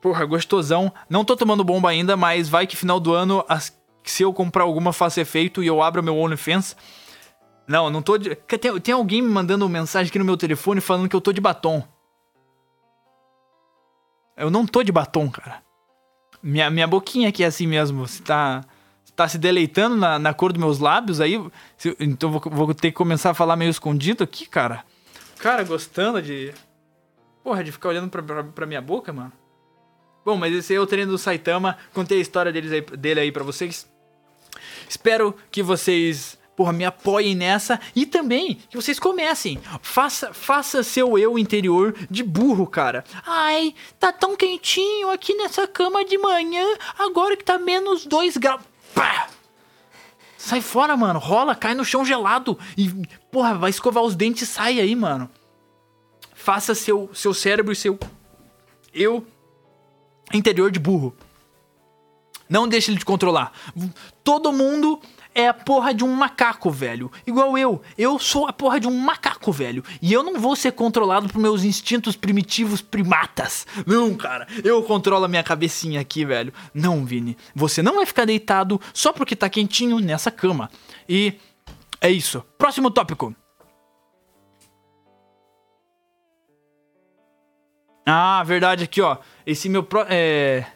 [0.00, 0.90] Porra, gostosão.
[1.06, 3.44] Não tô tomando bomba ainda, mas vai que final do ano,
[4.04, 6.74] se eu comprar alguma faça efeito e eu abro meu OnlyFans.
[7.68, 8.34] Não, não tô de.
[8.34, 11.42] Tem, tem alguém me mandando mensagem aqui no meu telefone falando que eu tô de
[11.42, 11.86] batom.
[14.36, 15.62] Eu não tô de batom, cara.
[16.42, 18.06] Minha, minha boquinha aqui é assim mesmo.
[18.06, 18.64] Você tá,
[19.14, 21.42] tá se deleitando na, na cor dos meus lábios aí.
[21.76, 24.84] Se, então vou, vou ter que começar a falar meio escondido aqui, cara.
[25.38, 26.52] Cara, gostando de.
[27.42, 29.32] Porra, de ficar olhando pra, pra, pra minha boca, mano.
[30.24, 31.76] Bom, mas esse é o treino do Saitama.
[31.92, 33.86] Contei a história deles aí, dele aí pra vocês.
[34.88, 39.60] Espero que vocês porra, me apoiem nessa e também que vocês comecem.
[39.82, 43.04] Faça, faça seu eu interior de burro, cara.
[43.26, 46.64] Ai, tá tão quentinho aqui nessa cama de manhã,
[46.98, 48.62] agora que tá menos 2 graus.
[50.36, 51.18] Sai fora, mano.
[51.18, 52.90] Rola, cai no chão gelado e,
[53.32, 55.30] porra, vai escovar os dentes e sai aí, mano.
[56.34, 57.98] Faça seu, seu cérebro e seu
[58.92, 59.26] eu
[60.34, 61.16] interior de burro.
[62.46, 63.52] Não deixe ele te controlar.
[64.22, 65.00] Todo mundo
[65.34, 67.10] é a porra de um macaco, velho.
[67.26, 67.82] Igual eu.
[67.98, 69.82] Eu sou a porra de um macaco, velho.
[70.00, 73.66] E eu não vou ser controlado por meus instintos primitivos primatas.
[73.84, 74.46] Não, cara.
[74.62, 76.52] Eu controlo a minha cabecinha aqui, velho.
[76.72, 77.36] Não, Vini.
[77.54, 80.70] Você não vai ficar deitado só porque tá quentinho nessa cama.
[81.08, 81.34] E
[82.00, 82.44] é isso.
[82.56, 83.34] Próximo tópico.
[88.06, 89.16] Ah, verdade aqui, ó.
[89.46, 90.66] Esse meu pro, é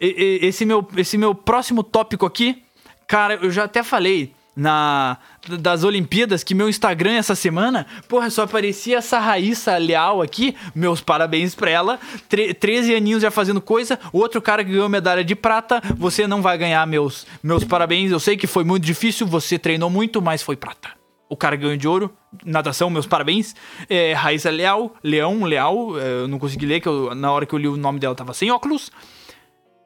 [0.00, 2.63] esse meu esse meu próximo tópico aqui
[3.06, 8.42] Cara, eu já até falei na das Olimpíadas que meu Instagram essa semana, porra, só
[8.42, 10.54] aparecia essa Raíssa Leal aqui.
[10.74, 11.98] Meus parabéns pra ela.
[12.28, 13.98] Tre 13 aninhos já fazendo coisa.
[14.12, 15.82] Outro cara que ganhou medalha de prata.
[15.96, 18.10] Você não vai ganhar meus meus parabéns.
[18.10, 20.90] Eu sei que foi muito difícil, você treinou muito, mas foi prata.
[21.28, 22.14] O cara ganhou de ouro,
[22.44, 23.56] natação, meus parabéns.
[23.88, 27.54] É, Raíssa Leal, Leão, Leal, é, eu não consegui ler, que eu, na hora que
[27.54, 28.90] eu li o nome dela tava sem óculos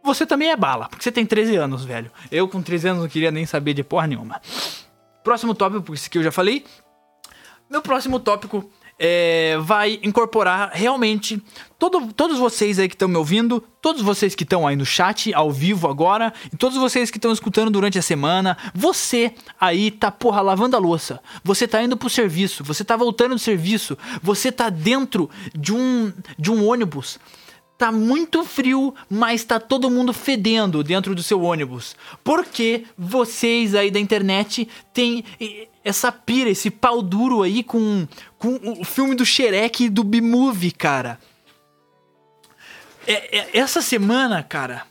[0.09, 2.11] você também é bala, porque você tem 13 anos, velho.
[2.31, 4.41] Eu com 13 anos não queria nem saber de porra nenhuma.
[5.23, 6.65] Próximo tópico, esse que eu já falei.
[7.71, 11.41] Meu próximo tópico é, vai incorporar realmente
[11.79, 15.33] todo, todos vocês aí que estão me ouvindo, todos vocês que estão aí no chat
[15.35, 18.57] ao vivo agora, e todos vocês que estão escutando durante a semana.
[18.75, 21.21] Você aí tá, porra, lavando a louça.
[21.45, 26.13] Você tá indo pro serviço, você tá voltando do serviço, você tá dentro de um,
[26.39, 27.19] de um ônibus
[27.79, 31.95] Tá muito frio, mas tá todo mundo fedendo dentro do seu ônibus.
[32.25, 35.25] Porque vocês aí da internet têm
[35.85, 40.73] essa pira, esse pau duro aí com, com o filme do Shrek e do B-Movie,
[40.73, 41.21] cara.
[43.07, 44.85] É, é, essa semana, cara,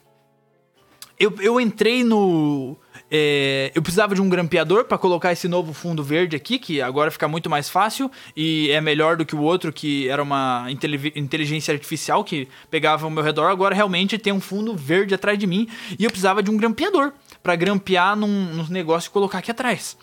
[1.19, 2.78] eu, eu entrei no
[3.10, 7.10] é, eu precisava de um grampeador para colocar esse novo fundo verde aqui, que agora
[7.10, 10.67] fica muito mais fácil e é melhor do que o outro, que era uma
[11.15, 13.50] inteligência artificial que pegava ao meu redor.
[13.50, 17.13] Agora realmente tem um fundo verde atrás de mim e eu precisava de um grampeador
[17.41, 19.98] para grampear num, num negócio e colocar aqui atrás.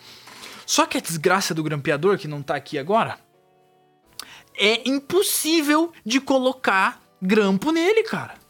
[0.65, 3.19] Só que a desgraça do grampeador, que não tá aqui agora,
[4.57, 8.44] é impossível de colocar grampo nele, cara.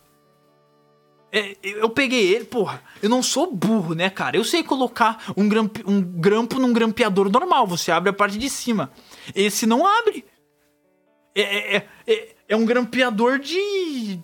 [1.37, 2.81] É, eu peguei ele, porra.
[3.03, 4.37] Eu não sou burro, né, cara?
[4.37, 7.67] Eu sei colocar um, gramp, um grampo num grampeador normal.
[7.67, 8.89] Você abre a parte de cima.
[9.35, 10.23] Esse não abre.
[11.35, 14.17] É, é, é, é, é um grampeador de.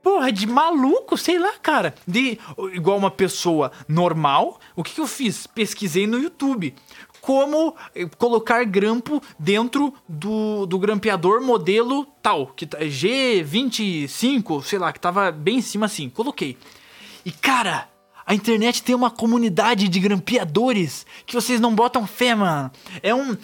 [0.00, 1.92] Porra, de maluco, sei lá, cara.
[2.06, 2.38] De,
[2.72, 4.60] igual uma pessoa normal.
[4.76, 5.48] O que, que eu fiz?
[5.48, 6.72] Pesquisei no YouTube
[7.22, 14.92] como eh, colocar grampo dentro do, do grampeador modelo tal, que tá G25, sei lá,
[14.92, 16.10] que tava bem em cima assim.
[16.10, 16.58] Coloquei.
[17.24, 17.88] E cara,
[18.26, 22.70] a internet tem uma comunidade de grampeadores que vocês não botam fé, mano.
[23.02, 23.36] É um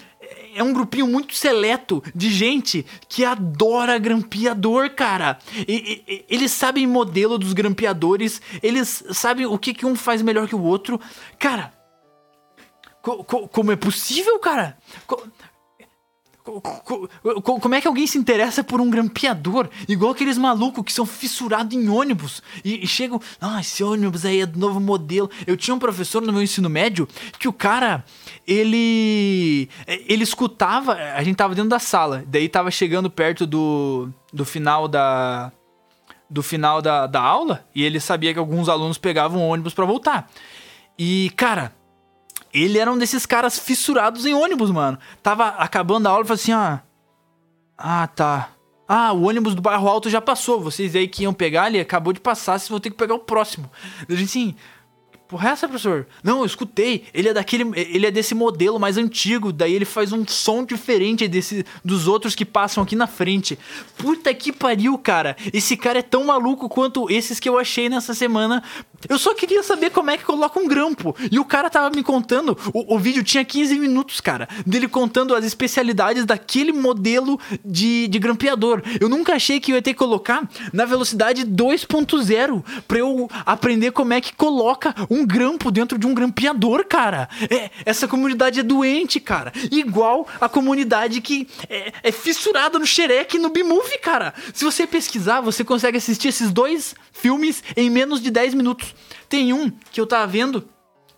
[0.54, 5.38] é um grupinho muito seleto de gente que adora grampeador, cara.
[5.66, 10.48] E, e, eles sabem modelo dos grampeadores, eles sabem o que, que um faz melhor
[10.48, 11.00] que o outro.
[11.38, 11.72] Cara,
[13.24, 14.76] como é possível, cara?
[15.06, 15.22] Co
[17.60, 19.68] como é que alguém se interessa por um grampeador?
[19.86, 23.20] Igual aqueles malucos que são fissurados em ônibus e, e chegam.
[23.40, 25.30] Ah, esse ônibus aí é do novo modelo.
[25.46, 27.06] Eu tinha um professor no meu ensino médio
[27.38, 28.04] que o cara,
[28.46, 29.68] ele.
[29.86, 30.94] Ele escutava.
[30.94, 35.52] A gente tava dentro da sala, daí tava chegando perto do, do final da.
[36.30, 40.30] Do final da, da aula, e ele sabia que alguns alunos pegavam ônibus para voltar.
[40.98, 41.72] E, cara,
[42.52, 44.98] ele era um desses caras fissurados em ônibus, mano.
[45.22, 46.82] Tava acabando a aula e falou assim: ah.
[47.76, 48.50] Ah, tá.
[48.88, 50.60] Ah, o ônibus do bairro alto já passou.
[50.60, 53.20] Vocês aí que iam pegar, ele acabou de passar, vocês vão ter que pegar o
[53.20, 53.70] próximo.
[54.08, 54.56] Eu disse assim.
[55.28, 56.06] Porra, é essa, professor?
[56.24, 57.04] Não, eu escutei.
[57.12, 57.64] Ele é daquele.
[57.78, 59.52] Ele é desse modelo mais antigo.
[59.52, 63.58] Daí ele faz um som diferente desse, dos outros que passam aqui na frente.
[63.98, 65.36] Puta que pariu, cara.
[65.52, 68.62] Esse cara é tão maluco quanto esses que eu achei nessa semana
[69.06, 71.14] Eu só queria saber como é que coloca um grampo.
[71.30, 72.56] E o cara tava me contando.
[72.72, 74.48] O, o vídeo tinha 15 minutos, cara.
[74.66, 78.82] Dele contando as especialidades daquele modelo de, de grampeador.
[79.00, 83.92] Eu nunca achei que eu ia ter que colocar na velocidade 2.0 pra eu aprender
[83.92, 87.28] como é que coloca um grampo dentro de um grampeador, cara.
[87.50, 89.52] É, essa comunidade é doente, cara.
[89.70, 94.34] Igual a comunidade que é, é fissurada no Shrek e no B-Movie, cara.
[94.52, 98.94] Se você pesquisar, você consegue assistir esses dois filmes em menos de 10 minutos.
[99.28, 100.68] Tem um que eu tava vendo,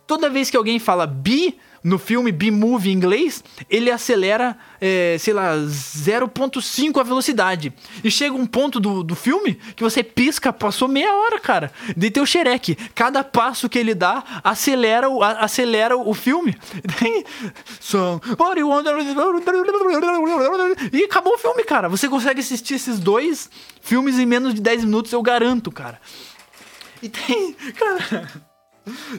[0.05, 5.33] toda vez que alguém fala bi no filme B-Movie em inglês, ele acelera, é, sei
[5.33, 7.73] lá, 0.5 a velocidade.
[8.03, 11.71] E chega um ponto do, do filme que você pisca, passou meia hora, cara.
[11.97, 12.75] De ter o xereque.
[12.93, 16.55] Cada passo que ele dá acelera o, a, acelera o filme.
[20.93, 21.89] E acabou o filme, cara.
[21.89, 23.49] Você consegue assistir esses dois
[23.81, 25.99] filmes em menos de 10 minutos, eu garanto, cara.
[27.01, 27.55] E tem.
[27.73, 28.29] Cara.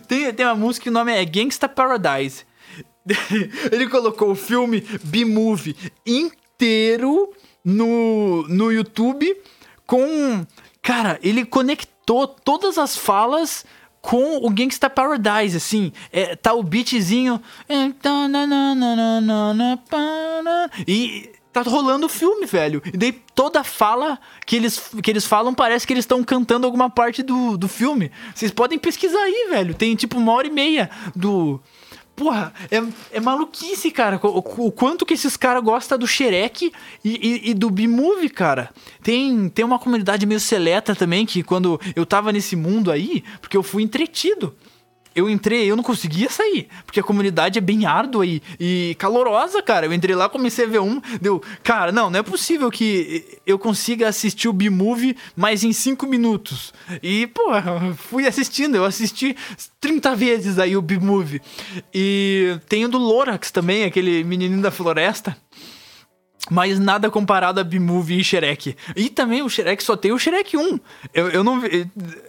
[0.07, 2.44] Tem, tem uma música que o nome é Gangsta Paradise.
[3.71, 7.33] Ele colocou o filme B-Movie inteiro
[7.65, 9.37] no, no YouTube
[9.87, 10.47] com.
[10.81, 13.65] Cara, ele conectou todas as falas
[14.01, 15.93] com o Gangsta Paradise, assim.
[16.12, 17.41] É, tá o beatzinho.
[20.87, 22.83] E tá rolando o filme, velho.
[22.93, 26.91] E daí toda fala que eles, que eles falam parece que eles estão cantando alguma
[26.91, 28.11] parte do, do filme.
[28.35, 29.75] Vocês podem pesquisar aí, velho.
[29.75, 31.61] Tem tipo uma hora e meia do.
[32.14, 32.83] Porra, é,
[33.16, 34.20] é maluquice, cara.
[34.22, 36.72] O, o quanto que esses caras gostam do Shrek
[37.05, 38.70] e, e, e do B-Movie, cara.
[39.03, 43.57] Tem, tem uma comunidade meio seleta também que quando eu tava nesse mundo aí, porque
[43.57, 44.55] eu fui entretido
[45.14, 49.62] eu entrei, eu não conseguia sair, porque a comunidade é bem árdua e, e calorosa,
[49.62, 49.87] cara.
[49.87, 53.59] Eu entrei lá, comecei a ver um, deu, cara, não, não é possível que eu
[53.59, 56.72] consiga assistir o B-Movie mais em 5 minutos.
[57.03, 57.51] E, pô,
[57.96, 59.37] fui assistindo, eu assisti
[59.81, 61.40] 30 vezes aí o B-Movie.
[61.92, 65.37] E tem o do Lorax também, aquele menininho da floresta.
[66.50, 68.76] Mas nada comparado a B-Movie e Shrek.
[68.96, 70.81] E também o Shrek só tem o Shrek 1.
[71.14, 71.62] Eu, eu não.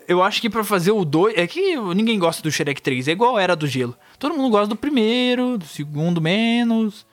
[0.07, 1.35] Eu acho que para fazer o 2.
[1.35, 3.07] É que ninguém gosta do Shrek 3.
[3.07, 3.95] É igual era do gelo.
[4.19, 7.05] Todo mundo gosta do primeiro, do segundo menos.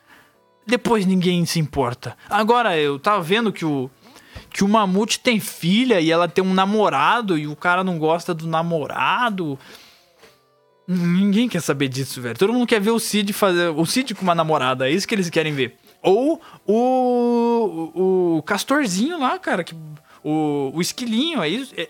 [0.65, 2.15] Depois ninguém se importa.
[2.29, 3.89] Agora, eu tava vendo que o.
[4.49, 8.33] Que o Mamute tem filha e ela tem um namorado e o cara não gosta
[8.33, 9.57] do namorado.
[10.85, 12.37] Ninguém quer saber disso, velho.
[12.37, 13.69] Todo mundo quer ver o Cid fazer.
[13.69, 14.89] O Cid com uma namorada.
[14.89, 15.77] É isso que eles querem ver.
[16.01, 19.75] Ou o, o Castorzinho lá, cara, que,
[20.23, 21.73] o, o esquilinho, é isso.
[21.77, 21.89] É,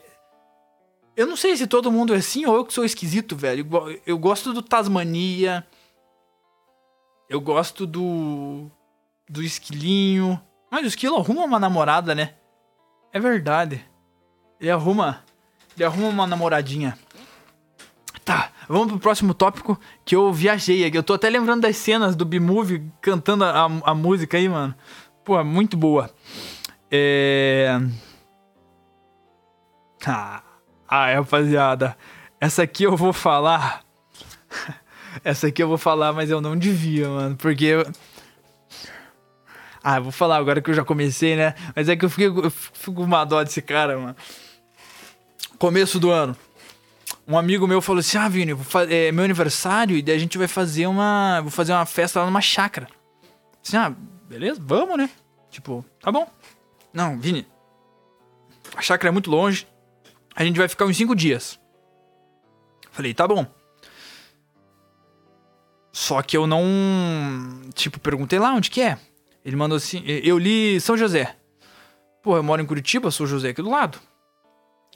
[1.16, 3.68] eu não sei se todo mundo é assim ou eu que sou esquisito, velho.
[4.06, 5.66] Eu gosto do Tasmania.
[7.30, 8.70] Eu gosto do.
[9.30, 10.42] Do esquilinho.
[10.70, 12.36] Mas o esquilo arruma uma namorada, né?
[13.14, 13.86] É verdade.
[14.60, 15.24] Ele arruma.
[15.76, 16.98] Ele arruma uma namoradinha.
[18.32, 20.98] Tá, vamos pro próximo tópico que eu viajei aqui.
[20.98, 24.74] Eu tô até lembrando das cenas do B-Movie cantando a, a, música aí, mano.
[25.26, 26.10] Pô, muito boa.
[26.90, 27.78] É.
[30.06, 30.42] Ah,
[30.88, 31.98] ah, rapaziada.
[32.40, 33.84] Essa aqui eu vou falar.
[35.26, 37.36] Essa aqui eu vou falar, mas eu não devia, mano.
[37.36, 37.86] Porque.
[39.84, 41.54] Ah, eu vou falar agora que eu já comecei, né?
[41.76, 42.50] Mas é que eu fico
[42.94, 44.16] com uma dó desse cara, mano.
[45.60, 46.34] Começo do ano
[47.28, 48.56] um amigo meu falou assim: Ah, Vini,
[48.90, 51.42] é meu aniversário e daí a gente vai fazer uma.
[51.42, 52.88] Vou fazer uma festa lá numa chácara.
[53.66, 53.94] Assim, ah,
[54.28, 55.10] beleza, vamos, né?
[55.50, 56.28] Tipo, tá bom.
[56.94, 57.48] Não, Vini.
[58.76, 59.68] A chácara é muito longe.
[60.36, 61.60] A gente vai ficar uns cinco dias.
[62.92, 63.46] Falei, tá bom.
[65.92, 67.70] Só que eu não.
[67.74, 68.98] Tipo, perguntei lá onde que é.
[69.44, 70.04] Ele mandou assim.
[70.06, 71.36] Eu li São José.
[72.22, 74.00] Pô, eu moro em Curitiba, sou José aqui do lado.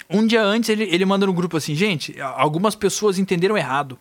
[0.10, 4.00] Um dia antes ele, ele manda no grupo assim, gente, algumas pessoas entenderam errado.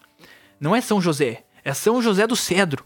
[0.60, 2.84] Não é São José, é São José do Cedro.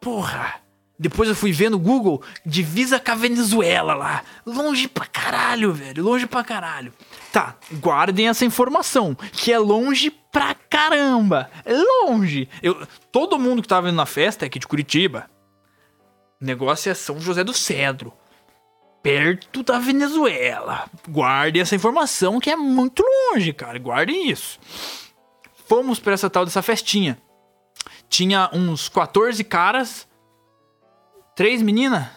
[0.00, 0.66] Porra!
[0.98, 4.24] Depois eu fui ver no Google, divisa com a Venezuela lá.
[4.46, 6.02] Longe pra caralho, velho.
[6.02, 6.92] Longe pra caralho.
[7.30, 11.50] Tá, guardem essa informação, que é longe pra caramba.
[11.66, 12.48] É longe.
[12.62, 15.28] Eu, todo mundo que tava indo na festa é aqui de Curitiba.
[16.40, 18.12] O negócio é São José do Cedro
[19.06, 20.90] perto da Venezuela.
[21.08, 23.78] Guarde essa informação que é muito longe, cara.
[23.78, 24.58] Guardem isso.
[25.68, 27.16] Fomos para essa tal dessa festinha.
[28.08, 30.08] Tinha uns 14 caras,
[31.36, 32.08] três meninas.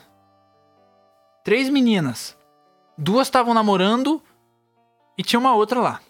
[1.44, 2.36] Três meninas.
[2.98, 4.20] Duas estavam namorando
[5.16, 6.02] e tinha uma outra lá.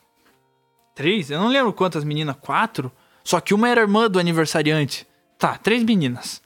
[0.96, 1.30] Três?
[1.30, 2.38] Eu não lembro quantas meninas.
[2.40, 2.90] Quatro?
[3.22, 5.06] Só que uma era irmã do aniversariante.
[5.38, 6.42] Tá, três meninas.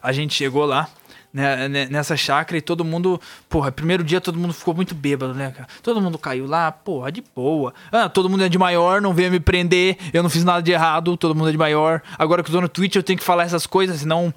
[0.00, 0.88] A gente chegou lá
[1.32, 5.32] né, né, nessa chácara e todo mundo, porra, primeiro dia todo mundo ficou muito bêbado,
[5.32, 5.68] né, cara?
[5.82, 7.72] Todo mundo caiu lá, porra, de boa.
[7.90, 10.72] Ah, todo mundo é de maior, não veio me prender, eu não fiz nada de
[10.72, 12.02] errado, todo mundo é de maior.
[12.18, 14.32] Agora que eu tô no Twitch eu tenho que falar essas coisas, senão,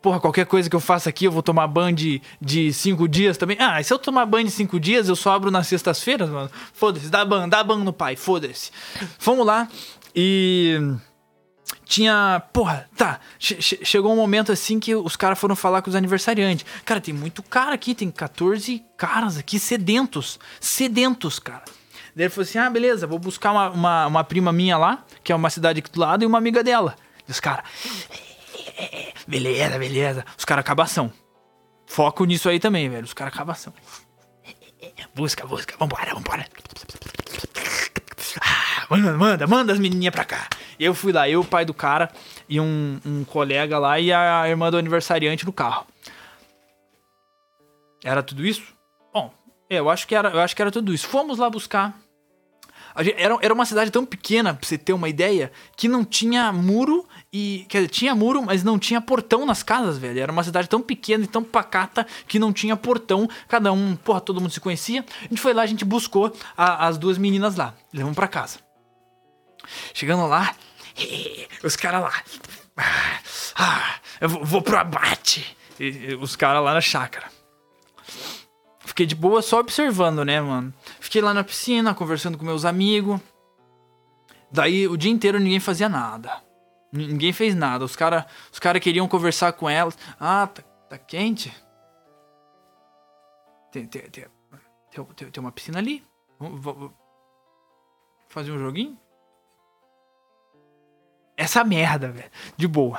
[0.00, 3.36] porra, qualquer coisa que eu faça aqui eu vou tomar ban de, de cinco dias
[3.36, 3.56] também.
[3.60, 6.50] Ah, e se eu tomar ban de cinco dias, eu só abro nas sextas-feiras, mano.
[6.72, 8.70] Foda-se, dá ban, dá ban no pai, foda-se.
[9.20, 9.68] Vamos lá
[10.14, 10.80] e
[11.88, 12.42] tinha.
[12.52, 13.18] Porra, tá.
[13.38, 16.66] Che chegou um momento assim que os caras foram falar com os aniversariantes.
[16.84, 20.38] Cara, tem muito cara aqui, tem 14 caras aqui sedentos.
[20.60, 21.64] Sedentos, cara.
[22.14, 25.32] Daí ele falou assim: ah, beleza, vou buscar uma, uma, uma prima minha lá, que
[25.32, 26.94] é uma cidade aqui do lado, e uma amiga dela.
[27.26, 27.64] E os caras.
[29.26, 30.24] Beleza, beleza.
[30.36, 31.10] Os caras acabação.
[31.86, 33.04] Foco nisso aí também, velho.
[33.04, 33.72] Os caras acabação.
[35.14, 35.74] Busca, busca.
[35.78, 36.46] Vambora, vambora.
[38.40, 40.48] Ah, manda, manda, manda as menininhas pra cá.
[40.78, 42.10] Eu fui lá, eu, o pai do cara,
[42.48, 45.86] e um, um colega lá, e a irmã do aniversariante no carro.
[48.04, 48.62] Era tudo isso?
[49.12, 49.32] Bom,
[49.68, 51.08] eu acho que era, eu acho que era tudo isso.
[51.08, 51.98] Fomos lá buscar.
[53.00, 56.52] Gente, era, era uma cidade tão pequena, pra você ter uma ideia, que não tinha
[56.52, 57.64] muro e.
[57.68, 60.18] Quer dizer, tinha muro, mas não tinha portão nas casas, velho.
[60.20, 63.28] Era uma cidade tão pequena e tão pacata que não tinha portão.
[63.46, 65.04] Cada um, porra, todo mundo se conhecia.
[65.20, 67.74] A gente foi lá, a gente buscou a, as duas meninas lá.
[67.92, 68.58] Levamos para casa.
[69.92, 70.54] Chegando lá,
[71.62, 72.22] os caras lá.
[73.56, 75.56] Ah, eu vou, vou pro abate.
[75.78, 77.30] E, os caras lá na chácara.
[78.80, 80.72] Fiquei de boa só observando, né, mano?
[80.98, 83.20] Fiquei lá na piscina, conversando com meus amigos.
[84.50, 86.42] Daí o dia inteiro ninguém fazia nada.
[86.92, 87.84] Ninguém fez nada.
[87.84, 89.96] Os caras os cara queriam conversar com elas.
[90.18, 91.54] Ah, tá, tá quente?
[93.70, 94.26] Tem, tem, tem,
[94.90, 96.04] tem, tem uma piscina ali.
[96.38, 96.92] Vamos
[98.28, 98.98] fazer um joguinho?
[101.38, 102.28] Essa merda, velho.
[102.56, 102.98] De boa.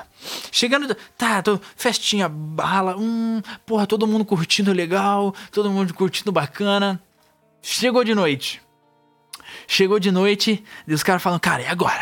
[0.49, 0.95] Chegando.
[1.17, 2.95] Tá, tô, festinha, bala.
[2.95, 5.35] Hum, porra, todo mundo curtindo legal.
[5.51, 7.03] Todo mundo curtindo bacana.
[7.61, 8.61] Chegou de noite.
[9.67, 12.01] Chegou de noite e os caras falam, cara, é agora.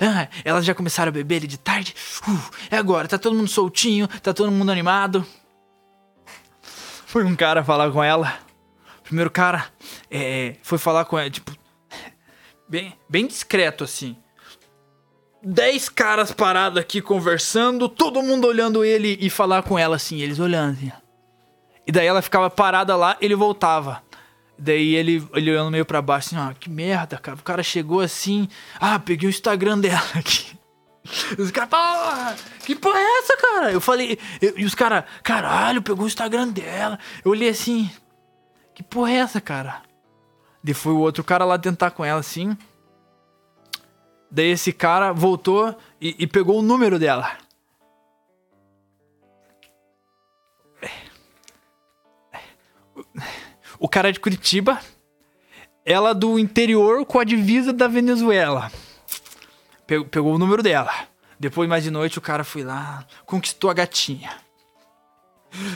[0.00, 1.94] Ah, elas já começaram a beber ali de tarde.
[2.26, 5.24] Uh, é agora, tá todo mundo soltinho, tá todo mundo animado.
[7.06, 8.38] Foi um cara falar com ela.
[9.02, 9.66] Primeiro cara
[10.10, 11.52] é, foi falar com ela, tipo,
[12.66, 14.16] bem, bem discreto assim.
[15.44, 20.38] 10 caras parados aqui conversando, todo mundo olhando ele e falar com ela assim, eles
[20.38, 20.92] olhando assim.
[21.86, 24.02] E daí ela ficava parada lá, ele voltava.
[24.58, 27.36] Daí ele, ele olhando meio pra baixo assim, ah, que merda, cara.
[27.36, 28.48] O cara chegou assim,
[28.80, 30.58] ah, peguei o Instagram dela aqui.
[31.38, 33.72] Os caras, porra, que porra é essa, cara?
[33.72, 36.98] Eu falei, eu, e os caras, caralho, pegou o Instagram dela.
[37.22, 37.90] Eu olhei assim,
[38.74, 39.82] que porra é essa, cara?
[40.62, 42.56] Daí foi o outro cara lá tentar com ela assim.
[44.34, 47.38] Daí esse cara voltou e, e pegou o número dela.
[53.78, 54.80] O cara é de Curitiba,
[55.84, 58.72] ela do interior com a divisa da Venezuela.
[59.86, 60.92] Pegou, pegou o número dela.
[61.38, 64.32] Depois, mais de noite, o cara foi lá, conquistou a gatinha.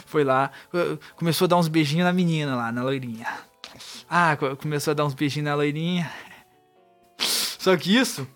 [0.07, 0.51] Foi lá,
[1.15, 3.29] começou a dar uns beijinhos na menina lá, na loirinha.
[4.11, 6.11] Ah, começou a dar uns beijinhos na loirinha.
[7.21, 8.27] Só que isso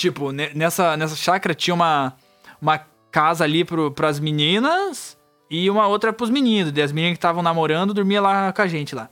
[0.00, 2.14] Tipo, nessa, nessa chácara tinha uma,
[2.58, 2.78] uma
[3.10, 5.14] casa ali pro, pras meninas
[5.50, 6.72] e uma outra pros meninos.
[6.74, 9.10] E as meninas que estavam namorando dormiam lá com a gente lá.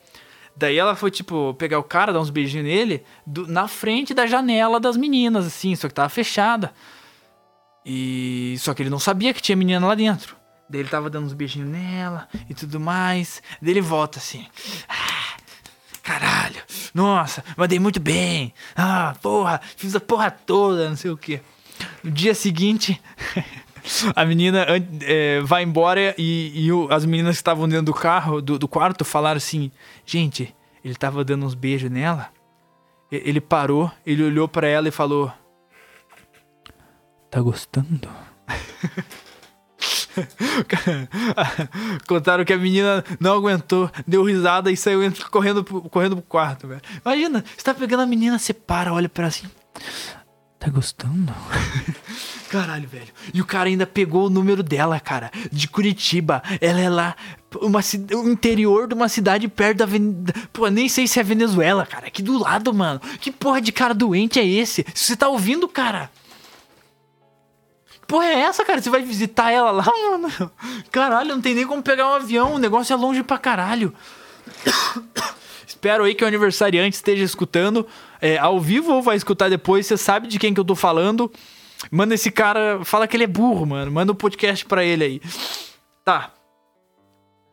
[0.57, 4.27] Daí ela foi, tipo, pegar o cara, dar uns beijinhos nele, do, na frente da
[4.27, 6.73] janela das meninas, assim, só que tava fechada.
[7.85, 8.57] E.
[8.59, 10.39] Só que ele não sabia que tinha menina lá dentro.
[10.71, 13.43] Daí ele tava dando uns beijinhos nela e tudo mais.
[13.61, 14.47] Daí ele volta assim.
[14.89, 15.18] Ah,
[16.09, 16.63] caralho,
[16.95, 18.55] nossa, mandei muito bem.
[18.75, 21.39] Ah, porra, fiz a porra toda, não sei o que.
[22.03, 22.99] No dia seguinte,
[24.17, 24.67] a menina
[25.03, 28.67] é, vai embora e, e o, as meninas que estavam dentro do carro, do, do,
[28.67, 29.71] quarto, falaram assim:
[30.07, 32.31] gente, ele tava dando uns beijos nela.
[33.13, 35.31] Ele parou, ele olhou para ela e falou:
[37.31, 38.09] Tá gostando?
[42.07, 45.01] Contaram que a menina não aguentou, deu risada e saiu
[45.31, 46.83] correndo, correndo pro quarto, velho.
[47.05, 49.47] Imagina, você tá pegando a menina, você para, olha pra assim.
[50.59, 51.33] Tá gostando?
[52.51, 53.09] Caralho, velho.
[53.33, 55.31] E o cara ainda pegou o número dela, cara.
[55.53, 56.43] De Curitiba.
[56.61, 57.15] Ela é lá.
[57.61, 57.81] Uma,
[58.15, 59.87] o interior de uma cidade perto da.
[60.53, 62.09] Pô, nem sei se é Venezuela, cara.
[62.09, 63.01] Aqui do lado, mano.
[63.21, 64.85] Que porra de cara doente é esse?
[64.95, 66.11] Se você tá ouvindo, cara
[68.09, 68.81] porra é essa, cara?
[68.81, 70.51] Você vai visitar ela lá, mano?
[70.91, 73.95] Caralho, não tem nem como pegar um avião, o negócio é longe pra caralho.
[75.67, 77.87] Espero aí que o aniversariante esteja escutando
[78.21, 79.87] é, ao vivo ou vai escutar depois.
[79.87, 81.31] Você sabe de quem que eu tô falando.
[81.93, 83.93] Manda esse cara, fala que ele é burro, mano.
[83.93, 85.23] Manda um podcast pra ele aí.
[86.05, 86.33] Tá.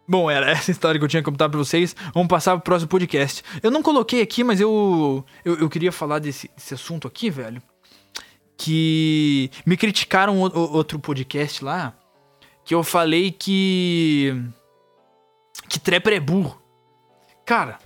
[0.07, 1.95] Bom, era essa história que eu tinha que contar pra vocês.
[2.13, 3.43] Vamos passar pro próximo podcast.
[3.61, 7.61] Eu não coloquei aqui, mas eu, eu, eu queria falar desse, desse assunto aqui, velho.
[8.57, 11.93] Que me criticaram outro podcast lá.
[12.63, 14.33] Que eu falei que.
[15.67, 16.61] Que trapper é burro.
[17.45, 17.79] Cara.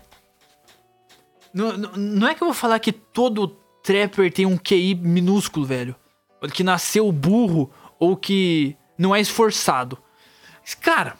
[1.54, 3.48] Não, não, é que eu vou falar que todo
[3.84, 5.96] trapper tem um QI minúsculo, velho.
[6.54, 9.98] Que nasceu burro ou que não é esforçado.
[10.82, 11.18] Cara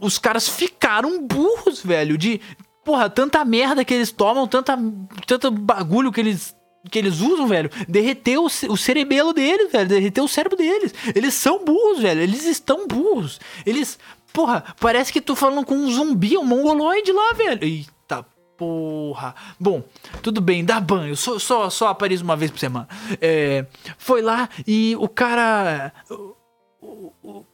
[0.00, 2.16] os caras ficaram burros, velho.
[2.16, 2.40] De,
[2.84, 4.78] porra, tanta merda que eles tomam, tanta,
[5.26, 6.54] tanto bagulho que eles
[6.90, 10.94] que eles usam, velho, derreteu o, o cerebelo deles, velho, derreteu o cérebro deles.
[11.14, 13.40] Eles são burros, velho, eles estão burros.
[13.64, 13.98] Eles,
[14.32, 17.64] porra, parece que tô falando com um zumbi, um mongoloide lá, velho.
[17.64, 18.26] Eita
[18.56, 19.34] porra.
[19.60, 19.82] Bom,
[20.22, 22.88] tudo bem, dá banho, só, só, só apareço uma vez por semana.
[23.20, 23.66] É,
[23.98, 25.92] foi lá e o cara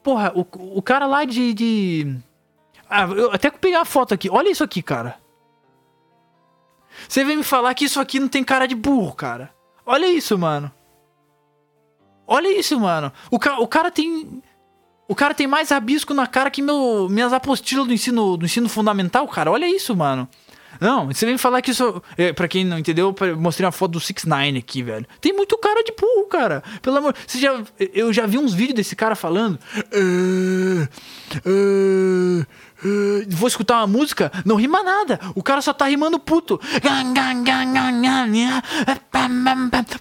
[0.02, 0.46] porra, o,
[0.78, 1.54] o cara lá de.
[1.54, 2.16] de...
[2.88, 4.28] Ah, eu até pegar a foto aqui.
[4.30, 5.16] Olha isso aqui, cara.
[7.08, 9.50] Você vem me falar que isso aqui não tem cara de burro, cara.
[9.84, 10.70] Olha isso, mano.
[12.26, 13.12] Olha isso, mano.
[13.30, 14.42] O, ca o cara tem.
[15.08, 18.68] O cara tem mais rabisco na cara que meu, minhas apostilas do ensino, do ensino
[18.68, 19.50] fundamental, cara.
[19.50, 20.28] Olha isso, mano.
[20.80, 22.02] Não, você vem falar que isso.
[22.16, 25.06] É, pra quem não entendeu, eu mostrei uma foto do 6 9 aqui, velho.
[25.20, 26.62] Tem muito cara de burro, cara.
[26.80, 27.14] Pelo amor.
[27.26, 27.62] Você já,
[27.92, 29.58] eu já vi uns vídeos desse cara falando.
[29.94, 30.88] Uh,
[31.46, 32.46] uh,
[33.30, 35.20] Vou escutar uma música, não rima nada.
[35.34, 36.60] O cara só tá rimando puto.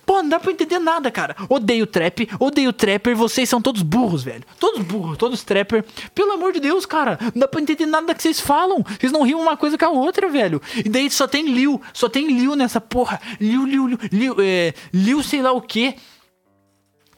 [0.06, 1.36] Pô, não dá pra entender nada, cara.
[1.50, 3.16] Odeio trap, odeio trapper.
[3.16, 4.44] Vocês são todos burros, velho.
[4.60, 5.84] Todos burros, todos trapper.
[6.14, 7.18] Pelo amor de Deus, cara.
[7.22, 8.84] Não dá pra entender nada que vocês falam.
[9.00, 10.62] Vocês não rimam uma coisa com a outra, velho.
[10.84, 13.20] E daí só tem Liu, só tem Liu nessa porra.
[13.40, 15.96] Liu, Liu, Liu, Liu, é, Liu sei lá o que.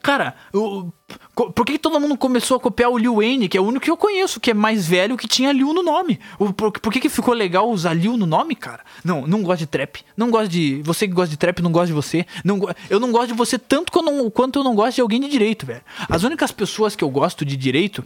[0.04, 0.94] Cara, eu,
[1.34, 3.90] por que todo mundo começou a copiar o Liu Wayne, que é o único que
[3.90, 6.20] eu conheço, que é mais velho, que tinha Liu no nome?
[6.58, 8.84] Por, por que, que ficou legal usar Liu no nome, cara?
[9.02, 10.04] Não, não gosto de trap.
[10.18, 10.82] Não gosto de.
[10.82, 12.26] Você que gosta de trap, não gosto de você.
[12.44, 15.66] Não, eu não gosto de você tanto quanto, eu não gosto de alguém de direito,
[15.66, 15.82] velho.
[16.10, 18.06] As únicas pessoas que eu gosto de direito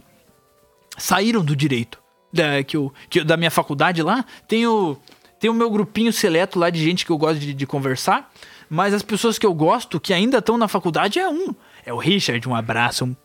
[0.96, 1.98] saíram do direito.
[2.32, 4.24] Da, que eu, que, da minha faculdade lá.
[4.46, 4.96] Tem o,
[5.40, 8.30] tem o meu grupinho seleto lá de gente que eu gosto de, de conversar.
[8.70, 11.54] Mas as pessoas que eu gosto, que ainda estão na faculdade, é um
[11.88, 13.16] é o Richard, um abraço, um,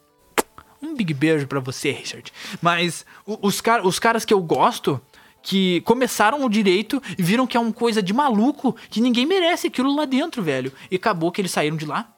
[0.81, 2.31] um big beijo para você, Richard.
[2.61, 5.01] Mas os, car os caras que eu gosto,
[5.41, 9.67] que começaram o direito e viram que é uma coisa de maluco, que ninguém merece
[9.67, 10.71] aquilo lá dentro, velho.
[10.89, 12.09] E acabou que eles saíram de lá.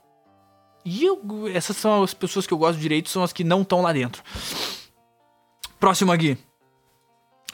[0.86, 1.20] E eu,
[1.52, 3.92] essas são as pessoas que eu gosto de direito, são as que não estão lá
[3.92, 4.22] dentro.
[5.80, 6.38] Próximo aqui.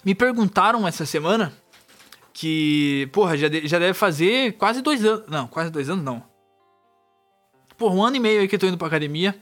[0.04, 1.54] Me perguntaram essa semana
[2.34, 5.28] que, porra, já, de, já deve fazer quase dois anos.
[5.30, 6.31] Não, quase dois anos não
[7.82, 9.36] por um ano e meio aí que eu tô indo pra academia.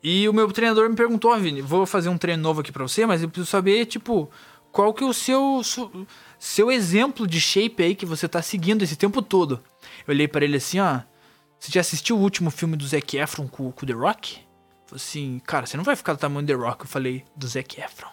[0.00, 2.84] E o meu treinador me perguntou, oh, Vini, vou fazer um treino novo aqui pra
[2.84, 4.30] você, mas eu preciso saber, tipo,
[4.70, 5.60] qual que é o seu,
[6.38, 9.60] seu exemplo de shape aí que você tá seguindo esse tempo todo.
[10.06, 11.00] Eu olhei para ele assim, ó,
[11.58, 14.38] você já assistiu o último filme do Zac Efron com, com The Rock?
[14.86, 16.84] Falei assim, cara, você não vai ficar do tamanho do The Rock.
[16.84, 18.12] Eu falei, do Zac Efron.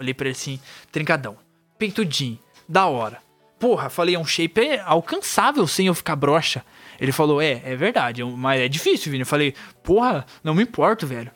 [0.00, 0.58] Olhei pra ele assim,
[0.90, 1.36] trincadão,
[1.76, 3.18] peitudinho, da hora.
[3.58, 6.64] Porra, falei, é um shape alcançável sem eu ficar broxa.
[7.00, 9.22] Ele falou, é, é verdade, mas é difícil, Vini.
[9.22, 11.30] Eu falei, porra, não me importo, velho.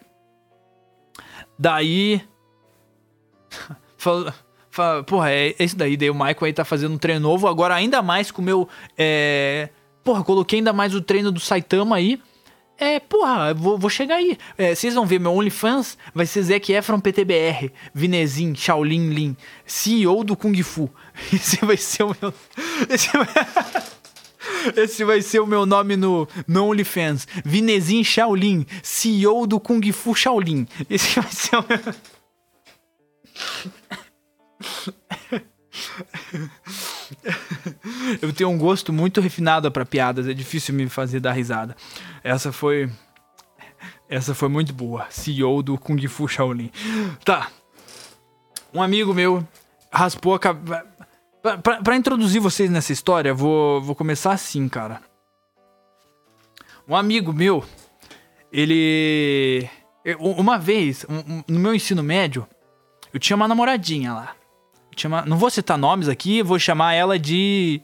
[1.59, 2.23] Daí.
[3.97, 4.33] falou,
[5.07, 5.97] porra, é isso daí.
[5.97, 7.47] Daí o Michael aí tá fazendo um treino novo.
[7.49, 8.69] Agora, ainda mais com o meu.
[8.97, 9.69] É,
[10.03, 12.21] porra, coloquei ainda mais o treino do Saitama aí.
[12.81, 14.39] É, porra, vou, vou chegar aí.
[14.57, 19.37] É, vocês vão ver, meu OnlyFans vai ser Zac Efron PTBR, Vinezin, Shaolin Lin,
[19.67, 20.89] CEO do Kung Fu.
[21.31, 22.33] Esse vai ser o meu.
[22.89, 23.27] Esse vai...
[24.77, 27.27] Esse vai ser o meu nome no, no OnlyFans.
[27.45, 30.67] Vinezin Shaolin, CEO do Kung Fu Shaolin.
[30.89, 31.81] Esse vai ser o meu.
[38.21, 41.77] Eu tenho um gosto muito refinado para piadas, é difícil me fazer dar risada.
[42.23, 42.91] Essa foi.
[44.09, 45.07] Essa foi muito boa.
[45.11, 46.71] CEO do Kung Fu Shaolin.
[47.25, 47.49] Tá.
[48.75, 49.47] Um amigo meu
[49.93, 50.90] raspou a cabeça.
[51.43, 55.01] Pra, introduzir vocês nessa história, vou, vou começar assim, cara.
[56.87, 57.65] Um amigo meu,
[58.53, 59.69] ele.
[60.19, 62.47] Uma vez, um, no meu ensino médio,
[63.13, 64.35] eu tinha uma namoradinha lá.
[65.05, 67.81] Uma, não vou citar nomes aqui, vou chamar ela de.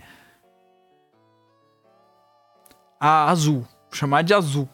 [3.01, 3.61] A Azul.
[3.61, 4.69] Vou chamar de Azul.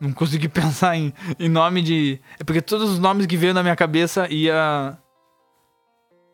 [0.00, 2.20] Não consegui pensar em, em nome de.
[2.40, 4.98] É porque todos os nomes que veio na minha cabeça ia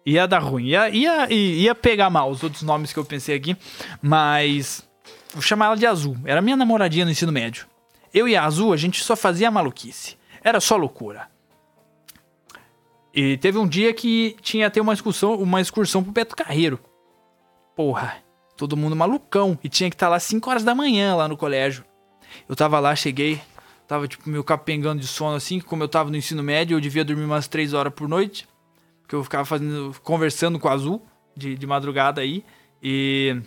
[0.04, 0.66] ia dar ruim.
[0.66, 3.56] Ia, ia, ia pegar mal os outros nomes que eu pensei aqui.
[4.02, 4.88] Mas.
[5.32, 6.16] Vou chamar ela de Azul.
[6.24, 7.66] Era minha namoradinha no ensino médio.
[8.12, 10.16] Eu e a Azul, a gente só fazia maluquice.
[10.42, 11.28] Era só loucura.
[13.14, 16.80] E teve um dia que tinha até uma excursão, uma excursão pro Beto Carreiro.
[17.76, 18.16] Porra,
[18.56, 19.58] todo mundo malucão.
[19.62, 21.84] E tinha que estar tá lá 5 horas da manhã lá no colégio.
[22.48, 23.40] Eu tava lá, cheguei,
[23.86, 27.04] tava tipo meio capengando de sono assim, como eu tava no ensino médio, eu devia
[27.04, 28.46] dormir umas 3 horas por noite.
[29.10, 31.04] Porque eu ficava fazendo, conversando com a Azul
[31.36, 32.44] de, de madrugada aí.
[32.80, 33.42] E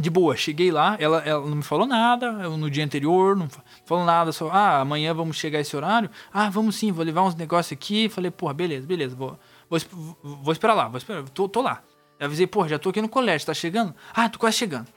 [0.00, 3.48] de boa, cheguei lá, ela, ela não me falou nada no dia anterior, não
[3.86, 6.10] falou nada, só, ah, amanhã vamos chegar a esse horário?
[6.32, 8.08] Ah, vamos sim, vou levar uns negócios aqui.
[8.08, 9.38] Falei, porra, beleza, beleza, vou,
[9.70, 9.78] vou,
[10.24, 11.84] vou esperar lá, vou esperar, tô, tô lá.
[12.18, 13.94] Eu avisei, porra, já tô aqui no colégio, tá chegando?
[14.12, 14.88] Ah, tô quase chegando.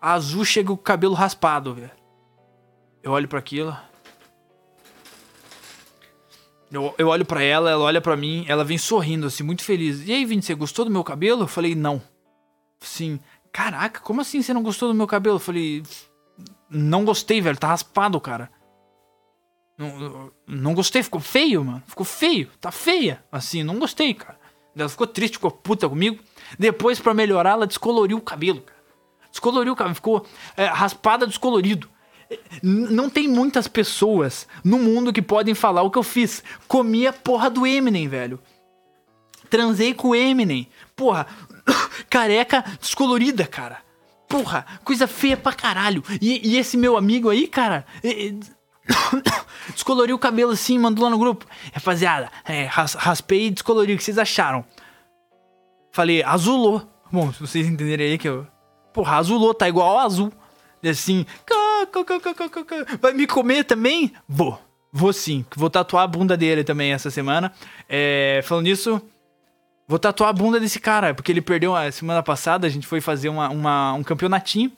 [0.00, 1.90] A azul chega com o cabelo raspado, velho.
[3.02, 3.76] Eu olho para aquilo.
[6.70, 10.06] Eu, eu olho para ela, ela olha para mim, ela vem sorrindo, assim, muito feliz.
[10.06, 11.42] E aí, Vini, você gostou do meu cabelo?
[11.42, 12.02] Eu falei, não.
[12.82, 13.20] Assim,
[13.52, 15.36] caraca, como assim você não gostou do meu cabelo?
[15.36, 15.82] Eu falei,
[16.68, 18.50] não gostei, velho, tá raspado, cara.
[19.78, 21.82] Não, não gostei, ficou feio, mano.
[21.86, 23.24] Ficou feio, tá feia.
[23.30, 24.38] Assim, não gostei, cara.
[24.74, 26.22] Ela ficou triste, ficou puta comigo.
[26.58, 28.76] Depois, para melhorar, ela descoloriu o cabelo, cara.
[29.30, 31.88] Descoloriu o cabelo, ficou é, raspada, descolorido.
[32.62, 36.42] Não tem muitas pessoas no mundo que podem falar o que eu fiz.
[36.66, 38.40] Comi a porra do Eminem, velho.
[39.48, 40.68] Transei com o Eminem.
[40.94, 41.26] Porra,
[42.10, 43.78] careca descolorida, cara.
[44.28, 46.02] Porra, coisa feia pra caralho.
[46.20, 47.86] E, e esse meu amigo aí, cara,
[49.72, 51.46] descoloriu o cabelo assim, mandou lá no grupo.
[51.72, 53.94] Rapaziada, é, ras, raspei e descolori.
[53.94, 54.64] O que vocês acharam?
[55.92, 56.82] Falei, azulou.
[57.10, 58.46] Bom, se vocês entenderem aí que eu.
[58.92, 60.32] Porra, azulou, tá igual ao azul.
[60.82, 61.24] E assim,
[63.00, 64.12] vai me comer também?
[64.28, 64.58] Vou.
[64.92, 65.44] Vou sim.
[65.54, 67.52] Vou tatuar a bunda dele também essa semana.
[67.88, 69.02] É, falando nisso,
[69.88, 73.00] Vou tatuar a bunda desse cara, porque ele perdeu a semana passada, a gente foi
[73.00, 74.72] fazer uma, uma, um campeonatinho.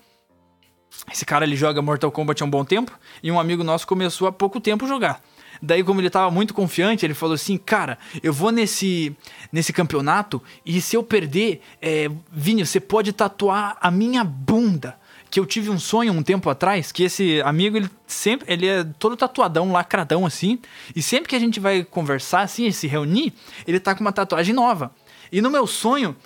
[1.11, 2.93] Esse cara ele joga Mortal Kombat há um bom tempo
[3.23, 5.23] e um amigo nosso começou há pouco tempo a jogar.
[5.63, 9.17] Daí, como ele tava muito confiante, ele falou assim: Cara, eu vou nesse,
[9.51, 14.97] nesse campeonato e se eu perder, é, Vini, você pode tatuar a minha bunda
[15.31, 18.85] que eu tive um sonho um tempo atrás, que esse amigo, ele sempre, ele é
[18.99, 20.59] todo tatuadão, lacradão assim,
[20.95, 23.33] e sempre que a gente vai conversar assim, se reunir,
[23.67, 24.93] ele tá com uma tatuagem nova.
[25.31, 26.17] E no meu sonho,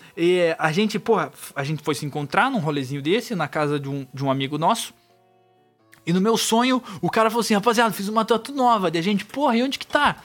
[0.59, 4.07] a gente, porra, a gente foi se encontrar num rolezinho desse, na casa de um,
[4.14, 4.94] de um amigo nosso.
[6.05, 8.90] E no meu sonho, o cara falou assim, rapaziada, fiz uma tatu nova.
[8.90, 10.16] Daí a gente, porra, e onde que tá?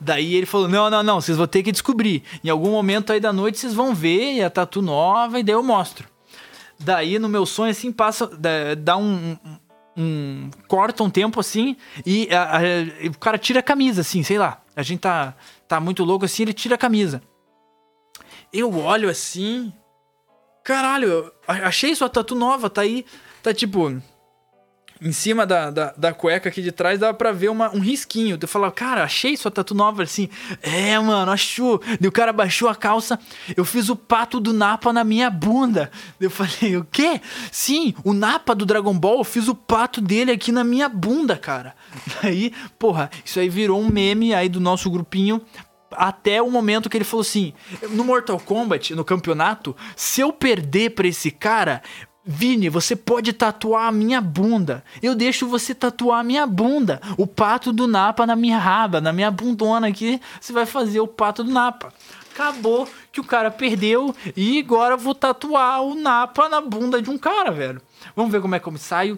[0.00, 2.22] Daí ele falou, não, não, não, vocês vão ter que descobrir.
[2.42, 5.62] Em algum momento aí da noite vocês vão ver a tatu nova e daí eu
[5.62, 6.08] mostro.
[6.78, 8.30] Daí no meu sonho, assim, passa,
[8.78, 9.36] dá um,
[9.96, 14.38] um corta um tempo assim e a, a, o cara tira a camisa, assim, sei
[14.38, 14.62] lá.
[14.74, 15.34] A gente tá,
[15.66, 17.22] tá muito louco assim, ele tira a camisa.
[18.52, 19.72] Eu olho assim.
[20.62, 23.06] Caralho, achei sua tatu nova, tá aí.
[23.42, 24.00] Tá tipo
[25.00, 28.38] em cima da, da, da, cueca aqui de trás dava pra ver uma, um risquinho.
[28.40, 30.28] Eu falava, cara, achei sua tatu nova assim.
[30.62, 31.80] É, mano, achou.
[32.00, 33.18] Daí o cara baixou a calça,
[33.56, 35.90] eu fiz o pato do Napa na minha bunda.
[36.20, 37.20] Eu falei, o quê?
[37.50, 41.36] Sim, o Napa do Dragon Ball, eu fiz o pato dele aqui na minha bunda,
[41.36, 41.74] cara.
[42.22, 45.42] Daí, porra, isso aí virou um meme aí do nosso grupinho
[45.90, 47.52] até o momento que ele falou assim:
[47.90, 51.82] no Mortal Kombat, no campeonato, se eu perder pra esse cara,
[52.28, 54.82] Vini, você pode tatuar a minha bunda.
[55.00, 57.00] Eu deixo você tatuar a minha bunda.
[57.16, 61.06] O pato do Napa na minha raba, na minha bundona aqui, você vai fazer o
[61.06, 61.92] pato do Napa.
[62.34, 67.16] Acabou que o cara perdeu e agora vou tatuar o Napa na bunda de um
[67.16, 67.80] cara, velho.
[68.16, 69.16] Vamos ver como é que eu saio.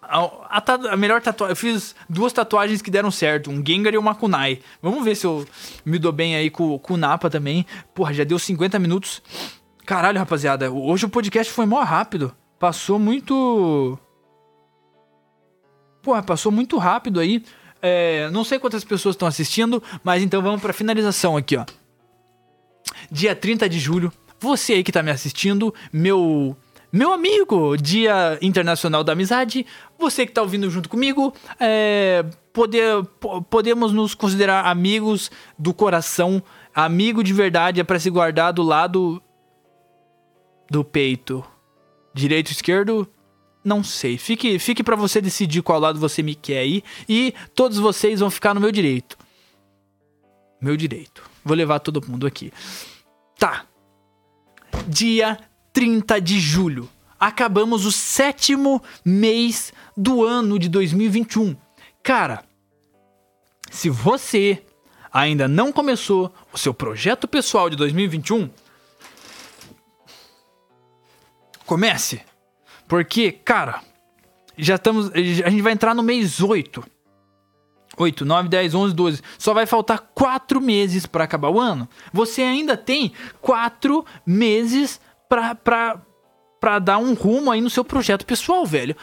[0.00, 0.62] A, a,
[0.92, 1.50] a, melhor tatuagem.
[1.50, 4.60] Eu fiz duas tatuagens que deram certo: um Gengar e uma Kunai.
[4.80, 5.44] Vamos ver se eu
[5.84, 7.66] me dou bem aí com, com o Napa também.
[7.92, 9.20] Porra, já deu 50 minutos.
[9.86, 12.34] Caralho, rapaziada, hoje o podcast foi mó rápido.
[12.58, 13.96] Passou muito.
[16.02, 17.44] Porra, passou muito rápido aí.
[17.80, 21.64] É, não sei quantas pessoas estão assistindo, mas então vamos pra finalização aqui, ó.
[23.12, 26.56] Dia 30 de julho, você aí que tá me assistindo, meu
[26.92, 29.64] meu amigo, Dia Internacional da Amizade,
[29.96, 33.04] você que tá ouvindo junto comigo, é, poder,
[33.50, 36.42] podemos nos considerar amigos do coração.
[36.74, 39.22] Amigo de verdade é para se guardar do lado
[40.70, 41.44] do peito.
[42.14, 43.06] Direito, esquerdo,
[43.64, 44.16] não sei.
[44.16, 48.30] Fique, fique para você decidir qual lado você me quer aí e todos vocês vão
[48.30, 49.18] ficar no meu direito.
[50.60, 51.22] Meu direito.
[51.44, 52.52] Vou levar todo mundo aqui.
[53.38, 53.66] Tá.
[54.88, 55.38] Dia
[55.72, 56.88] 30 de julho.
[57.18, 61.56] Acabamos o sétimo mês do ano de 2021.
[62.02, 62.44] Cara,
[63.70, 64.62] se você
[65.12, 68.48] ainda não começou o seu projeto pessoal de 2021,
[71.66, 72.22] comece.
[72.88, 73.82] Porque, cara,
[74.56, 75.10] já estamos.
[75.12, 75.18] A
[75.50, 76.82] gente vai entrar no mês 8.
[77.98, 79.22] 8, 9, 10, 11, 12.
[79.38, 81.88] Só vai faltar 4 meses para acabar o ano.
[82.12, 86.00] Você ainda tem 4 meses pra, pra,
[86.60, 88.94] pra dar um rumo aí no seu projeto pessoal, velho.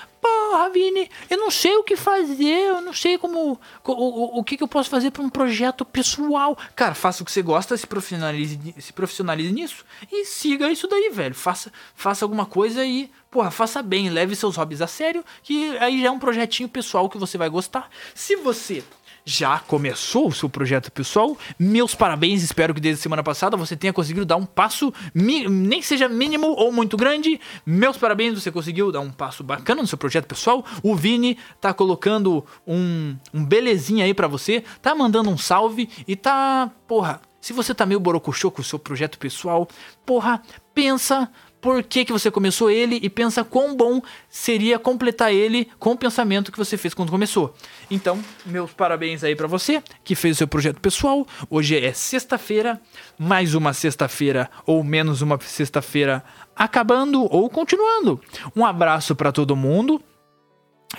[0.53, 3.59] Porra, Vini, eu não sei o que fazer, eu não sei como.
[3.83, 6.55] O, o, o que, que eu posso fazer para um projeto pessoal.
[6.75, 11.09] Cara, faça o que você gosta, se profissionalize, se profissionalize nisso e siga isso daí,
[11.11, 11.33] velho.
[11.33, 15.99] Faça, faça alguma coisa e, porra, faça bem, leve seus hobbies a sério, que aí
[15.99, 17.89] já é um projetinho pessoal que você vai gostar.
[18.13, 18.83] Se você
[19.26, 21.38] já começou o seu projeto pessoal.
[21.57, 25.80] Meus parabéns, espero que desde a semana passada você tenha conseguido dar um passo, nem
[25.80, 27.39] que seja mínimo ou muito grande.
[27.65, 30.65] Meus parabéns, você conseguiu dar um passo bacana no seu projeto pessoal.
[30.82, 36.15] O Vini tá colocando um, um belezinha aí para você, tá mandando um salve e
[36.15, 39.67] tá, porra, se você tá meio borocochô com o seu projeto pessoal,
[40.05, 40.41] porra,
[40.74, 41.30] pensa
[41.64, 45.97] por que, que você começou ele e pensa quão bom seria completar ele com o
[45.97, 47.55] pensamento que você fez quando começou.
[47.89, 51.26] Então, meus parabéns aí para você que fez o seu projeto pessoal.
[51.49, 52.82] Hoje é sexta-feira,
[53.18, 56.22] mais uma sexta-feira ou menos uma sexta-feira
[56.53, 58.20] acabando ou continuando.
[58.53, 60.03] Um abraço para todo mundo.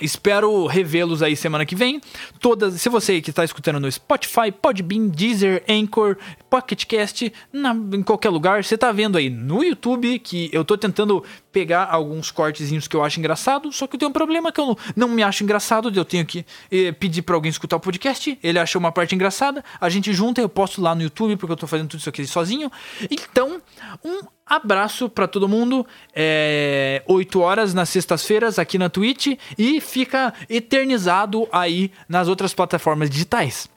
[0.01, 2.01] Espero revê-los aí semana que vem.
[2.39, 6.17] Todas, se você que está escutando no Spotify, Podbean, Deezer, Anchor,
[6.49, 11.23] PocketCast, na, em qualquer lugar, você está vendo aí no YouTube que eu estou tentando
[11.49, 14.77] pegar alguns cortezinhos que eu acho engraçado, só que eu tenho um problema que eu
[14.95, 18.59] não, me acho engraçado, eu tenho que eh, pedir para alguém escutar o podcast, ele
[18.59, 21.69] achou uma parte engraçada, a gente junta, eu posto lá no YouTube porque eu estou
[21.69, 22.69] fazendo tudo isso aqui sozinho.
[23.09, 23.61] Então,
[24.03, 25.85] um abraço para todo mundo.
[26.13, 33.09] É, 8 horas nas sextas-feiras aqui na Twitch e fica eternizado aí nas outras plataformas
[33.09, 33.69] digitais.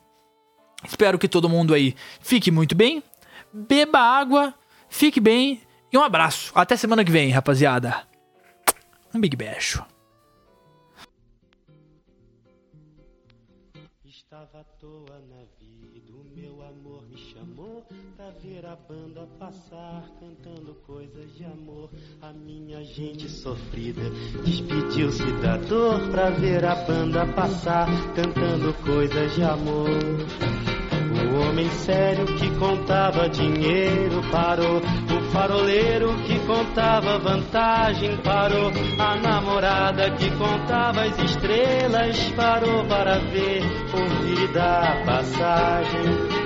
[0.87, 3.03] Espero que todo mundo aí fique muito bem,
[3.51, 4.53] beba água,
[4.89, 5.61] fique bem
[5.91, 6.51] e um abraço.
[6.55, 8.03] Até semana que vem, rapaziada.
[9.13, 9.83] Um big beijo.
[20.89, 21.89] Coisas de amor.
[22.19, 24.01] A minha gente sofrida
[24.43, 29.89] despediu-se da dor pra ver a banda passar cantando coisas de amor.
[31.31, 34.77] O homem sério que contava dinheiro parou.
[34.77, 38.71] O faroleiro que contava vantagem parou.
[38.97, 43.61] A namorada que contava as estrelas parou para ver,
[43.93, 46.38] ouvir da passagem.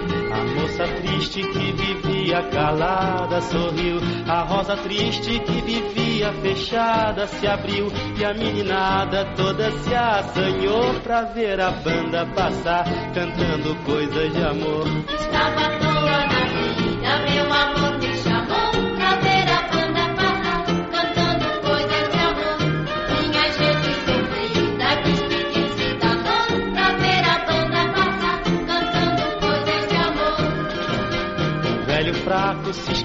[0.55, 3.97] Moça triste que vivia calada sorriu.
[4.27, 7.87] A rosa triste que vivia fechada se abriu.
[8.17, 14.85] E a meninada toda se assanhou pra ver a banda passar, cantando coisas de amor.
[15.13, 18.12] Estava à toa na vida, meu amor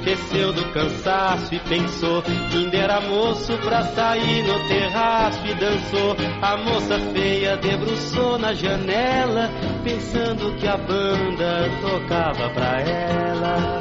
[0.08, 6.16] esqueceu do cansaço e pensou ainda era moço pra sair no terraço e dançou.
[6.40, 9.50] A moça feia debruçou na janela,
[9.84, 13.80] pensando que a banda tocava pra ela.